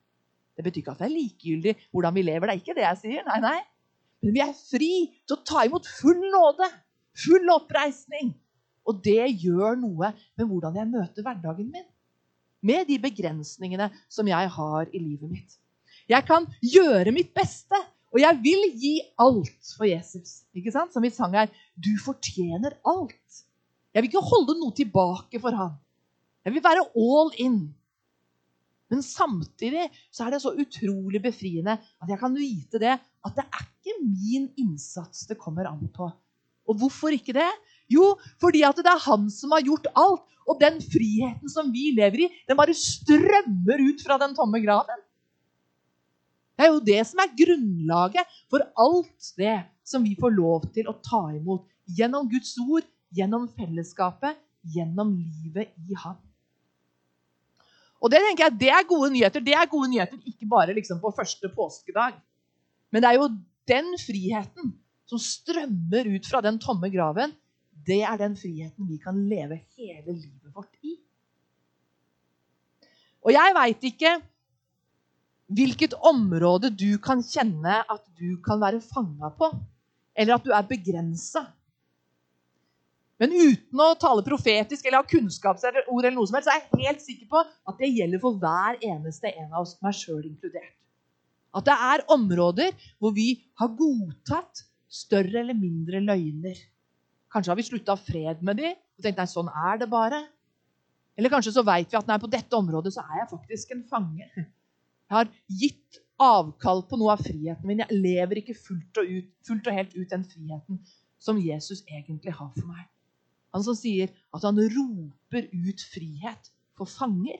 Det 0.57 0.64
betyr 0.64 0.83
ikke 0.83 0.95
at 0.95 1.03
det 1.03 1.09
er 1.09 1.16
likegyldig 1.16 1.75
hvordan 1.90 2.16
vi 2.16 2.25
lever. 2.25 2.49
Det 2.49 2.55
er 2.55 2.62
ikke 2.62 2.77
det 2.77 2.87
jeg 2.87 3.01
sier. 3.03 3.27
Nei, 3.29 3.40
nei. 3.45 3.59
Men 4.25 4.37
vi 4.37 4.42
er 4.45 4.55
fri 4.57 4.92
til 5.27 5.37
å 5.37 5.45
ta 5.45 5.64
imot 5.66 5.88
full 5.99 6.23
nåde, 6.33 6.69
full 7.27 7.53
oppreisning. 7.53 8.33
Og 8.87 9.03
det 9.05 9.27
gjør 9.42 9.77
noe 9.81 10.12
med 10.14 10.47
hvordan 10.47 10.79
jeg 10.79 10.92
møter 10.92 11.27
hverdagen 11.27 11.69
min. 11.75 11.87
Med 12.66 12.87
de 12.88 12.97
begrensningene 13.03 13.90
som 14.09 14.29
jeg 14.31 14.53
har 14.55 14.88
i 14.92 15.03
livet 15.03 15.33
mitt. 15.33 15.59
Jeg 16.07 16.23
kan 16.27 16.47
gjøre 16.62 17.12
mitt 17.14 17.33
beste, 17.35 17.79
og 18.16 18.22
jeg 18.22 18.38
vil 18.40 18.62
gi 18.81 18.94
alt 19.20 19.72
for 19.76 19.85
Jesus. 19.85 20.46
Ikke 20.57 20.72
sant? 20.72 20.94
Som 20.94 21.05
vi 21.05 21.12
sang 21.12 21.35
her. 21.37 21.50
Du 21.76 21.92
fortjener 22.00 22.79
alt. 22.88 23.42
Jeg 23.92 24.00
vil 24.00 24.09
ikke 24.09 24.24
holde 24.24 24.55
noe 24.57 24.72
tilbake 24.76 25.40
for 25.42 25.52
ham. 25.57 25.74
Jeg 26.46 26.55
vil 26.55 26.64
være 26.64 26.87
all 26.96 27.33
in. 27.44 27.59
Men 28.88 29.02
samtidig 29.05 29.90
så 30.14 30.24
er 30.24 30.33
det 30.33 30.40
så 30.40 30.55
utrolig 30.55 31.20
befriende 31.20 31.74
at 31.76 32.09
jeg 32.09 32.20
kan 32.20 32.37
vite 32.38 32.81
det 32.81 32.94
at 32.94 33.37
det 33.37 33.44
er 33.44 33.64
ikke 33.66 33.96
min 34.00 34.46
innsats 34.62 35.26
det 35.29 35.37
kommer 35.40 35.68
an 35.68 35.85
på. 35.92 36.09
Og 36.66 36.79
hvorfor 36.81 37.12
ikke 37.12 37.35
det? 37.37 37.50
Jo, 37.92 38.14
fordi 38.40 38.62
at 38.64 38.79
det 38.81 38.90
er 38.90 39.05
han 39.11 39.29
som 39.31 39.52
har 39.52 39.66
gjort 39.66 39.90
alt. 39.92 40.24
Og 40.46 40.61
den 40.62 40.79
friheten 40.79 41.50
som 41.50 41.72
vi 41.74 41.90
lever 41.96 42.22
i, 42.22 42.31
den 42.46 42.57
bare 42.57 42.74
strømmer 42.79 43.83
ut 43.83 44.05
fra 44.07 44.16
den 44.22 44.37
tomme 44.38 44.62
graven. 44.62 45.02
Det 46.57 46.64
er 46.64 46.73
jo 46.73 46.83
det 46.85 47.03
som 47.05 47.21
er 47.21 47.35
grunnlaget 47.37 48.37
for 48.51 48.64
alt 48.81 49.33
det 49.37 49.59
som 49.87 50.05
vi 50.05 50.14
får 50.19 50.33
lov 50.35 50.64
til 50.75 50.88
å 50.88 50.97
ta 51.05 51.27
imot 51.37 51.66
gjennom 51.99 52.29
Guds 52.31 52.55
ord, 52.64 52.87
gjennom 53.14 53.45
fellesskapet, 53.59 54.38
gjennom 54.75 55.12
livet 55.14 55.75
i 55.87 55.99
Han. 56.03 56.16
Og 58.03 58.12
det 58.12 58.21
tenker 58.23 58.47
jeg, 58.47 58.59
det 58.61 58.73
er 58.73 58.88
gode 58.88 59.11
nyheter. 59.12 59.45
Det 59.45 59.55
er 59.57 59.69
gode 59.71 59.90
nyheter 59.92 60.21
ikke 60.29 60.49
bare 60.49 60.75
liksom 60.77 61.01
på 61.03 61.12
første 61.16 61.49
påskedag. 61.53 62.16
Men 62.92 63.03
det 63.03 63.11
er 63.11 63.19
jo 63.21 63.31
den 63.69 63.95
friheten 64.01 64.75
som 65.07 65.21
strømmer 65.23 66.09
ut 66.16 66.29
fra 66.29 66.42
den 66.45 66.61
tomme 66.62 66.90
graven. 66.92 67.33
Det 67.87 68.03
er 68.05 68.19
den 68.21 68.37
friheten 68.38 68.88
vi 68.88 68.99
kan 69.03 69.19
leve 69.29 69.61
hele 69.79 70.12
livet 70.12 70.55
vårt 70.55 70.73
i. 70.83 70.97
Og 73.27 73.35
jeg 73.35 73.55
veit 73.57 73.87
ikke 73.90 74.12
hvilket 75.47 75.95
område 76.07 76.73
du 76.75 76.99
kan 77.03 77.23
kjenne 77.23 77.81
at 77.87 78.03
du 78.19 78.39
kan 78.45 78.61
være 78.63 78.83
fanga 78.83 79.31
på, 79.39 79.51
eller 80.17 80.37
at 80.37 80.47
du 80.47 80.53
er 80.55 80.67
begrensa. 80.67 81.45
Men 83.21 83.33
uten 83.33 83.81
å 83.81 83.95
tale 83.97 84.25
profetisk 84.27 84.85
eller 84.85 85.01
ha 85.01 85.09
kunnskapsord, 85.09 85.79
eller 85.89 86.13
noe 86.13 86.29
som 86.29 86.37
helst, 86.37 86.51
så 86.51 86.57
er 86.57 86.65
jeg 86.65 86.89
helt 86.89 87.05
sikker 87.05 87.29
på 87.31 87.41
at 87.41 87.79
det 87.81 87.93
gjelder 87.95 88.21
for 88.21 88.37
hver 88.43 88.81
eneste 88.85 89.33
en 89.33 89.55
av 89.55 89.63
oss, 89.63 89.77
meg 89.85 89.97
sjøl 89.97 90.25
inkludert. 90.27 90.75
At 91.57 91.65
det 91.65 91.77
er 91.89 92.05
områder 92.13 92.75
hvor 93.01 93.15
vi 93.17 93.31
har 93.57 93.73
godtatt 93.79 94.67
større 94.93 95.41
eller 95.41 95.57
mindre 95.57 96.03
løgner. 96.05 96.59
Kanskje 97.33 97.53
har 97.53 97.59
vi 97.59 97.65
slutta 97.69 97.97
fred 98.01 98.43
med 98.45 98.61
dem 98.61 98.75
og 98.77 99.05
tenkt 99.05 99.21
nei, 99.21 99.29
sånn 99.31 99.49
er 99.49 99.81
det 99.81 99.89
bare. 99.93 100.21
Eller 101.17 101.33
kanskje 101.33 101.55
så 101.57 101.65
veit 101.65 101.89
vi 101.89 101.97
at 101.97 102.09
nei, 102.09 102.19
på 102.21 102.29
dette 102.33 102.59
området 102.59 102.93
så 102.93 103.05
er 103.07 103.23
jeg 103.23 103.31
faktisk 103.33 103.73
en 103.73 103.83
fange. 103.89 104.29
Jeg 105.07 105.16
har 105.16 105.29
gitt 105.61 106.01
avkall 106.23 106.83
på 106.88 106.99
noe 106.99 107.14
av 107.14 107.23
friheten 107.23 107.69
min. 107.69 107.83
Jeg 107.85 108.01
lever 108.03 108.40
ikke 108.40 108.57
fullt 108.59 109.01
og, 109.03 109.07
ut, 109.07 109.31
fullt 109.47 109.71
og 109.71 109.79
helt 109.79 109.95
ut 109.95 110.11
den 110.11 110.27
friheten 110.27 110.81
som 111.23 111.38
Jesus 111.40 111.85
egentlig 111.87 112.35
har 112.35 112.51
for 112.57 112.66
meg. 112.66 112.87
Han 113.55 113.64
som 113.64 113.77
sier 113.79 114.11
at 114.37 114.45
han 114.45 114.59
roper 114.59 115.47
ut 115.53 115.85
frihet 115.92 116.51
for 116.77 116.90
fanger. 116.90 117.38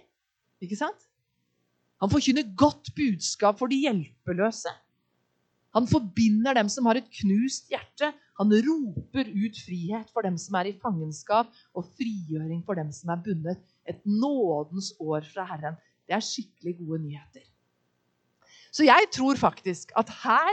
Ikke 0.65 0.79
sant? 0.79 1.09
Han 2.01 2.13
forkynner 2.13 2.47
godt 2.57 2.93
budskap 2.97 3.59
for 3.59 3.73
de 3.73 3.81
hjelpeløse. 3.83 4.73
Han 5.77 5.89
forbinder 5.89 6.57
dem 6.57 6.71
som 6.73 6.87
har 6.89 7.01
et 7.01 7.09
knust 7.19 7.69
hjerte. 7.73 8.13
Han 8.41 8.53
roper 8.65 9.29
ut 9.29 9.59
frihet 9.67 10.09
for 10.13 10.25
dem 10.25 10.39
som 10.41 10.57
er 10.61 10.71
i 10.71 10.77
fangenskap, 10.81 11.51
og 11.77 11.89
frigjøring 11.99 12.63
for 12.65 12.79
dem 12.79 12.93
som 12.97 13.13
er 13.13 13.21
bundet. 13.25 13.61
Et 13.85 14.01
nådens 14.09 14.95
år 15.01 15.27
fra 15.35 15.45
Herren. 15.51 15.77
Det 16.09 16.17
er 16.17 16.25
skikkelig 16.25 16.79
gode 16.81 17.03
nyheter. 17.05 17.45
Så 18.77 18.85
jeg 18.85 19.09
tror 19.15 19.39
faktisk 19.41 19.93
at 19.97 20.11
her 20.23 20.53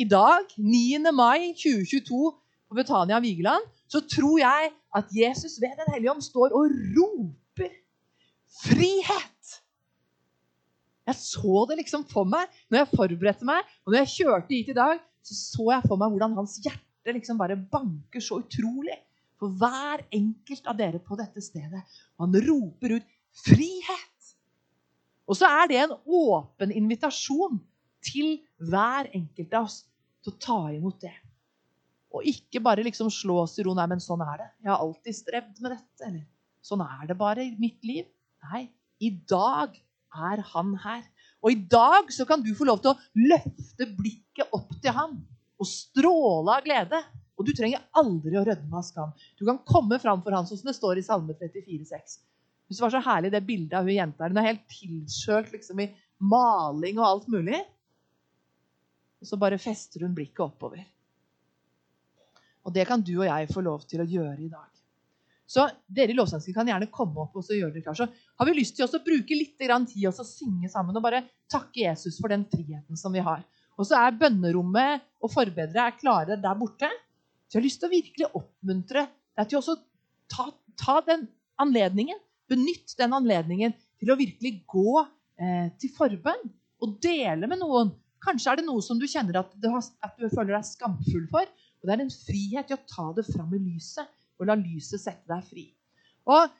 i 0.00 0.06
dag, 0.08 0.48
9. 0.56 1.12
mai 1.12 1.52
2022, 1.52 2.32
på 2.68 2.78
Betania 2.78 3.20
Vigeland, 3.20 3.66
så 3.88 4.00
tror 4.00 4.38
jeg 4.40 4.70
at 4.96 5.10
Jesus 5.12 5.60
ved 5.60 5.76
Den 5.78 5.92
hellige 5.92 6.10
ånd 6.10 6.22
står 6.24 6.54
og 6.56 6.72
roper 6.96 7.70
frihet. 8.62 9.50
Jeg 11.06 11.16
så 11.20 11.66
det 11.68 11.76
liksom 11.82 12.06
for 12.08 12.24
meg 12.24 12.48
når 12.72 12.80
jeg 12.80 12.92
forberedte 12.94 13.48
meg, 13.48 13.60
og 13.84 13.92
når 13.92 14.00
jeg 14.02 14.12
kjørte 14.14 14.54
hit 14.54 14.72
i 14.72 14.78
dag, 14.78 15.02
så 15.24 15.36
så 15.36 15.68
jeg 15.74 15.84
for 15.84 16.00
meg 16.00 16.14
hvordan 16.14 16.38
hans 16.38 16.56
hjerte 16.64 17.12
liksom 17.12 17.40
bare 17.40 17.60
banker 17.60 18.24
så 18.24 18.40
utrolig 18.40 18.96
for 19.40 19.52
hver 19.60 20.06
enkelt 20.16 20.64
av 20.70 20.80
dere 20.80 21.02
på 21.04 21.18
dette 21.20 21.44
stedet. 21.44 21.84
Han 22.20 22.40
roper 22.48 22.96
ut 22.96 23.06
'frihet'. 23.44 24.13
Og 25.28 25.38
så 25.38 25.48
er 25.48 25.70
det 25.70 25.80
en 25.80 25.94
åpen 26.04 26.72
invitasjon 26.74 27.60
til 28.04 28.36
hver 28.60 29.08
enkelt 29.16 29.54
av 29.56 29.68
oss 29.68 29.80
til 30.24 30.34
å 30.34 30.40
ta 30.40 30.58
imot 30.74 31.00
det. 31.04 31.14
Og 32.14 32.26
ikke 32.30 32.62
bare 32.62 32.84
liksom 32.86 33.10
slå 33.10 33.40
oss 33.42 33.56
i 33.58 33.64
ro. 33.66 33.74
Nei, 33.76 33.88
men 33.90 34.02
sånn 34.02 34.22
er 34.22 34.36
det. 34.42 34.50
Jeg 34.62 34.70
har 34.70 34.84
alltid 34.84 35.16
strevd 35.16 35.62
med 35.64 35.74
dette. 35.74 36.06
Eller 36.06 36.22
sånn 36.64 36.84
er 36.84 37.08
det 37.10 37.16
bare 37.18 37.46
i 37.46 37.54
mitt 37.58 37.80
liv. 37.86 38.06
Nei, 38.50 38.68
i 39.02 39.10
dag 39.28 39.74
er 40.14 40.44
han 40.52 40.76
her. 40.84 41.02
Og 41.44 41.52
i 41.52 41.58
dag 41.68 42.12
så 42.14 42.26
kan 42.28 42.44
du 42.44 42.52
få 42.56 42.68
lov 42.68 42.84
til 42.84 42.92
å 42.92 43.28
løfte 43.32 43.88
blikket 43.98 44.54
opp 44.54 44.70
til 44.80 44.94
ham 44.96 45.18
og 45.60 45.68
stråle 45.68 46.58
av 46.58 46.64
glede. 46.66 47.00
Og 47.34 47.48
du 47.48 47.50
trenger 47.56 47.82
aldri 47.98 48.38
å 48.38 48.44
rødme 48.46 48.78
av 48.78 48.86
skam. 48.86 49.10
Du 49.34 49.42
kan 49.48 49.58
komme 49.66 49.98
fram 49.98 50.22
for 50.22 50.36
han, 50.36 50.46
sånn 50.46 50.60
som 50.60 50.70
det 50.70 50.76
står 50.76 51.00
i 51.00 51.06
Salme 51.06 51.34
34,6. 51.40 52.20
Det 52.68 52.80
var 52.80 52.92
så 52.94 53.02
herlig 53.04 53.30
det 53.34 53.44
bildet 53.46 53.76
av 53.78 53.86
hun 53.86 53.94
jenta. 53.94 54.28
Hun 54.28 54.40
er 54.40 54.48
helt 54.48 54.66
tilskjølt 54.72 55.52
liksom, 55.52 55.82
i 55.84 55.90
maling 56.24 56.98
og 57.00 57.06
alt 57.06 57.30
mulig. 57.32 57.60
Og 59.20 59.28
så 59.28 59.38
bare 59.40 59.60
fester 59.60 60.04
hun 60.04 60.14
blikket 60.16 60.44
oppover. 60.44 60.82
Og 62.64 62.72
det 62.72 62.86
kan 62.88 63.02
du 63.04 63.18
og 63.18 63.26
jeg 63.28 63.52
få 63.52 63.62
lov 63.64 63.84
til 63.88 64.00
å 64.00 64.08
gjøre 64.08 64.40
i 64.40 64.50
dag. 64.52 64.70
Så 65.46 65.66
dere 65.92 66.14
i 66.14 66.16
lovsangen 66.16 66.56
kan 66.56 66.68
gjerne 66.68 66.88
komme 66.92 67.26
opp 67.26 67.36
og 67.36 67.50
gjøre 67.52 67.74
dere 67.74 67.84
klar. 67.84 67.98
Så 67.98 68.06
har 68.08 68.48
vi 68.48 68.56
lyst 68.56 68.78
til 68.78 68.88
å 68.88 69.02
bruke 69.04 69.36
litt 69.36 69.58
tid 69.60 70.06
og 70.08 70.24
synge 70.24 70.70
sammen 70.72 70.96
og 70.96 71.04
bare 71.04 71.22
takke 71.52 71.84
Jesus 71.84 72.16
for 72.20 72.32
den 72.32 72.46
friheten 72.48 72.96
som 72.96 73.12
vi 73.12 73.22
har. 73.24 73.44
Og 73.76 73.88
så 73.88 73.98
er 74.00 74.16
bønnerommet 74.16 75.04
og 75.20 75.32
forbedere 75.32 75.88
er 75.88 75.98
klare 75.98 76.38
der 76.40 76.58
borte. 76.58 76.88
Så 77.48 77.58
jeg 77.58 77.60
har 77.60 77.66
lyst 77.66 77.82
til 77.82 77.90
å 77.90 77.94
virkelig 77.94 78.30
oppmuntre 78.40 79.06
deg 79.36 79.50
til 79.50 79.60
å 79.60 79.76
ta, 80.30 80.48
ta, 80.80 81.00
den 81.06 81.26
anledningen. 81.60 82.18
Benytt 82.50 82.96
den 82.98 83.14
anledningen 83.16 83.74
til 84.00 84.12
å 84.12 84.18
virkelig 84.18 84.58
gå 84.70 85.00
eh, 85.00 85.68
til 85.80 85.92
forbønn 85.96 86.50
og 86.84 86.98
dele 87.04 87.48
med 87.48 87.62
noen. 87.62 87.92
Kanskje 88.24 88.52
er 88.52 88.60
det 88.60 88.66
noe 88.66 88.82
som 88.84 89.00
du 89.00 89.06
kjenner 89.08 89.40
at 89.40 89.52
du, 89.60 89.68
har, 89.72 89.84
at 90.04 90.18
du 90.20 90.28
føler 90.28 90.56
deg 90.56 90.68
skamfull 90.68 91.24
for. 91.32 91.48
Og 91.80 91.88
det 91.88 91.94
er 91.94 92.04
en 92.04 92.12
frihet 92.12 92.68
til 92.68 92.78
å 92.78 92.84
ta 92.88 93.06
det 93.16 93.26
fram 93.28 93.52
i 93.56 93.60
lyset 93.60 94.08
og 94.40 94.48
la 94.48 94.56
lyset 94.58 95.02
sette 95.02 95.28
deg 95.30 95.44
fri. 95.46 95.66
Og 96.28 96.52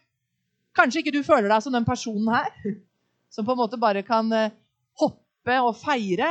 kanskje 0.76 1.02
ikke 1.02 1.14
du 1.14 1.22
føler 1.26 1.48
deg 1.50 1.64
som 1.64 1.74
den 1.74 1.86
personen 1.86 2.28
her, 2.32 2.50
som 3.32 3.46
på 3.46 3.54
en 3.54 3.60
måte 3.60 3.80
bare 3.80 4.04
kan 4.06 4.28
eh, 4.36 4.52
hoppe 5.00 5.56
og 5.64 5.74
feire. 5.80 6.30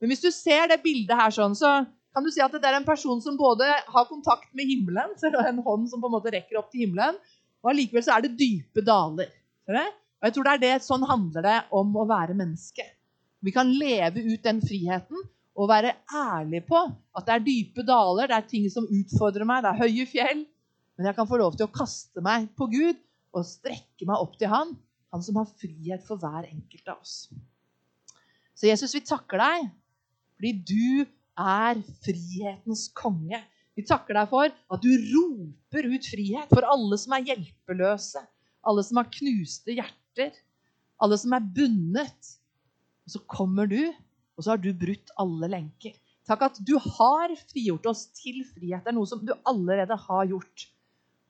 Men 0.00 0.12
hvis 0.12 0.24
du 0.24 0.30
ser 0.34 0.68
det 0.70 0.82
bildet 0.84 1.16
her 1.18 1.32
sånn, 1.34 1.56
så 1.58 1.80
kan 2.16 2.24
du 2.24 2.30
si 2.32 2.40
at 2.44 2.54
det 2.54 2.64
er 2.64 2.78
en 2.78 2.86
person 2.86 3.20
som 3.20 3.36
både 3.36 3.66
har 3.92 4.06
kontakt 4.08 4.48
med 4.56 4.68
himmelen, 4.70 5.10
så 5.20 5.28
det 5.32 5.40
er 5.40 5.50
en 5.50 5.64
hånd 5.64 5.88
som 5.90 6.00
på 6.00 6.08
en 6.08 6.14
måte 6.14 6.32
rekker 6.32 6.56
opp 6.60 6.70
til 6.72 6.86
himmelen, 6.86 7.18
og 7.64 7.72
allikevel 7.72 8.04
så 8.04 8.16
er 8.16 8.26
det 8.26 8.36
dype 8.38 8.82
daler. 8.84 9.30
Og 9.66 10.28
jeg 10.28 10.34
tror 10.34 10.46
det 10.46 10.52
er 10.56 10.62
det, 10.62 10.74
Sånn 10.84 11.06
handler 11.08 11.44
det 11.46 11.56
om 11.74 11.94
å 11.98 12.06
være 12.08 12.36
menneske. 12.36 12.84
Vi 13.44 13.52
kan 13.54 13.70
leve 13.78 14.22
ut 14.24 14.42
den 14.44 14.60
friheten 14.64 15.24
og 15.56 15.70
være 15.70 15.94
ærlige 16.12 16.66
på 16.68 16.78
at 17.16 17.26
det 17.26 17.34
er 17.34 17.44
dype 17.46 17.84
daler, 17.86 18.28
det 18.28 18.36
er 18.36 18.48
ting 18.48 18.68
som 18.72 18.88
utfordrer 18.88 19.48
meg, 19.48 19.64
det 19.64 19.72
er 19.72 19.82
høye 19.84 20.06
fjell. 20.10 20.44
Men 20.96 21.10
jeg 21.10 21.16
kan 21.18 21.28
få 21.28 21.38
lov 21.40 21.56
til 21.56 21.68
å 21.68 21.72
kaste 21.72 22.22
meg 22.24 22.48
på 22.56 22.68
Gud 22.72 23.00
og 23.36 23.44
strekke 23.44 24.08
meg 24.08 24.22
opp 24.22 24.36
til 24.40 24.52
Han, 24.52 24.72
Han 25.12 25.24
som 25.24 25.38
har 25.40 25.48
frihet 25.60 26.04
for 26.06 26.20
hver 26.20 26.48
enkelt 26.48 26.88
av 26.92 27.00
oss. 27.00 27.28
Så 28.56 28.68
Jesus, 28.68 28.94
vi 28.96 29.04
takker 29.04 29.40
deg 29.40 29.68
fordi 30.36 30.52
du 30.68 31.04
er 31.36 31.80
frihetens 32.04 32.86
konge. 32.96 33.40
Vi 33.76 33.84
takker 33.84 34.16
deg 34.16 34.30
for 34.30 34.48
at 34.48 34.82
du 34.82 34.90
roper 35.12 35.88
ut 35.92 36.08
frihet 36.08 36.52
for 36.52 36.64
alle 36.64 36.96
som 37.00 37.12
er 37.16 37.26
hjelpeløse, 37.28 38.22
alle 38.66 38.84
som 38.86 39.00
har 39.02 39.10
knuste 39.12 39.76
hjerter, 39.76 40.32
alle 41.02 41.18
som 41.20 41.34
er 41.36 41.44
bundet. 41.58 42.30
Og 43.06 43.14
så 43.14 43.22
kommer 43.30 43.68
du, 43.70 43.80
og 44.36 44.44
så 44.44 44.54
har 44.54 44.62
du 44.62 44.72
brutt 44.76 45.12
alle 45.20 45.50
lenker. 45.52 45.94
Takk 46.26 46.46
at 46.48 46.56
du 46.66 46.74
har 46.82 47.34
frigjort 47.52 47.86
oss 47.92 48.06
til 48.16 48.40
frihet. 48.48 48.82
Det 48.82 48.90
er 48.90 48.96
noe 48.96 49.08
som 49.08 49.20
du 49.22 49.34
allerede 49.46 49.94
har 50.08 50.24
gjort. 50.32 50.66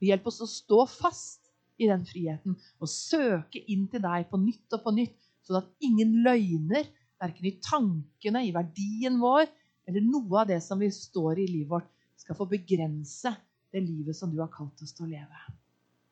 Hjelp 0.05 0.31
oss 0.31 0.41
å 0.45 0.49
stå 0.49 0.85
fast 0.89 1.51
i 1.83 1.89
den 1.91 2.07
friheten 2.09 2.55
og 2.81 2.89
søke 2.89 3.61
inn 3.73 3.85
til 3.93 4.01
deg 4.05 4.31
på 4.31 4.41
nytt 4.41 4.77
og 4.77 4.85
på 4.87 4.95
nytt, 4.97 5.19
sånn 5.45 5.61
at 5.61 5.69
ingen 5.85 6.15
løgner, 6.25 6.87
verken 7.21 7.49
i 7.49 7.55
tankene, 7.65 8.45
i 8.45 8.55
verdien 8.55 9.19
vår 9.21 9.47
eller 9.89 10.05
noe 10.05 10.43
av 10.43 10.49
det 10.51 10.59
som 10.65 10.81
vi 10.81 10.89
står 10.93 11.41
i 11.41 11.49
livet 11.49 11.71
vårt, 11.71 11.91
skal 12.21 12.39
få 12.39 12.47
begrense 12.51 13.33
det 13.73 13.83
livet 13.85 14.17
som 14.17 14.33
du 14.33 14.41
har 14.41 14.51
kalt 14.53 14.81
oss 14.83 14.95
til 14.97 15.07
å 15.07 15.11
leve. 15.11 15.43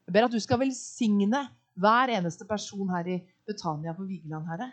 Jeg 0.05 0.17
ber 0.17 0.27
at 0.27 0.35
du 0.35 0.41
skal 0.43 0.61
velsigne 0.61 1.47
hver 1.81 2.13
eneste 2.15 2.47
person 2.49 2.91
her 2.93 3.09
i 3.09 3.21
Betania 3.49 3.95
på 3.97 4.07
Vigeland, 4.09 4.47
Herre. 4.51 4.71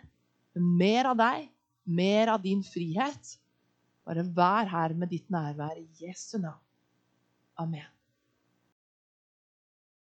Mer 0.60 1.14
av 1.14 1.18
deg, 1.22 1.48
mer 1.88 2.34
av 2.34 2.44
din 2.44 2.62
frihet. 2.66 3.38
Bare 4.06 4.26
vær 4.28 4.70
her 4.70 4.96
med 4.98 5.14
ditt 5.14 5.30
nærvær 5.32 5.78
i 5.80 5.88
Jesu 6.02 6.38
navn. 6.42 6.60
Amen. 7.62 7.88